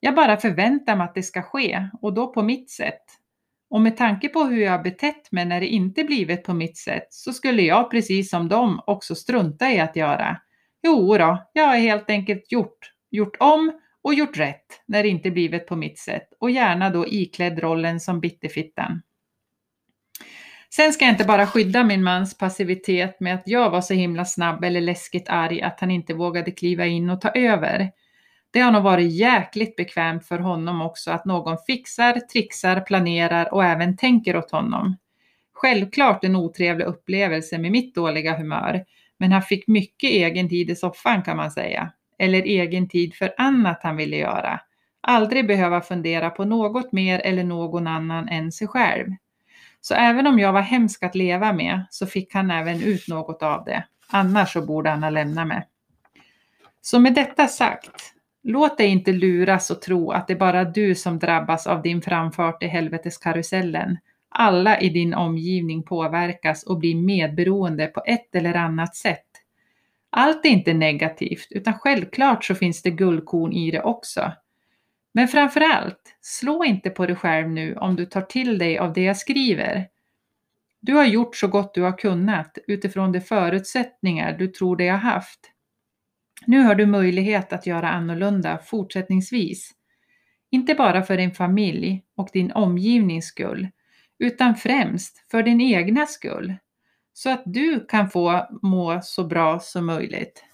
[0.00, 3.02] Jag bara förväntar mig att det ska ske och då på mitt sätt.
[3.70, 7.06] Och med tanke på hur jag betett mig när det inte blivit på mitt sätt
[7.10, 10.36] så skulle jag precis som dem också strunta i att göra.
[10.82, 13.72] Jo då, jag har helt enkelt gjort, gjort om
[14.02, 18.00] och gjort rätt när det inte blivit på mitt sätt och gärna då iklädd rollen
[18.00, 19.02] som bitterfittan.
[20.72, 24.24] Sen ska jag inte bara skydda min mans passivitet med att jag var så himla
[24.24, 27.90] snabb eller läskigt arg att han inte vågade kliva in och ta över.
[28.50, 33.64] Det har nog varit jäkligt bekvämt för honom också att någon fixar, trixar, planerar och
[33.64, 34.96] även tänker åt honom.
[35.52, 38.84] Självklart en otrevlig upplevelse med mitt dåliga humör,
[39.18, 41.92] men han fick mycket egen tid i soffan kan man säga.
[42.18, 44.60] Eller egen tid för annat han ville göra.
[45.00, 49.06] Aldrig behöva fundera på något mer eller någon annan än sig själv.
[49.80, 53.42] Så även om jag var hemsk att leva med så fick han även ut något
[53.42, 53.84] av det.
[54.08, 55.66] Annars så borde han ha lämnat mig.
[56.80, 60.94] Så med detta sagt, låt dig inte luras och tro att det är bara du
[60.94, 63.98] som drabbas av din framfart i helveteskarusellen.
[64.28, 69.26] Alla i din omgivning påverkas och blir medberoende på ett eller annat sätt.
[70.10, 74.32] Allt är inte negativt, utan självklart så finns det guldkorn i det också.
[75.12, 78.92] Men framför allt, slå inte på dig själv nu om du tar till dig av
[78.92, 79.88] det jag skriver.
[80.80, 84.96] Du har gjort så gott du har kunnat utifrån de förutsättningar du tror dig ha
[84.96, 85.40] haft.
[86.46, 89.70] Nu har du möjlighet att göra annorlunda fortsättningsvis.
[90.50, 93.68] Inte bara för din familj och din omgivnings skull,
[94.18, 96.54] utan främst för din egna skull.
[97.12, 100.44] Så att du kan få må så bra som möjligt.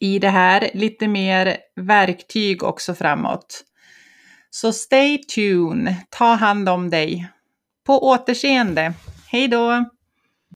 [0.00, 3.64] i det här, lite mer verktyg också framåt.
[4.50, 7.28] Så stay tuned, ta hand om dig.
[7.86, 8.94] På återseende.
[9.30, 9.84] Hej då!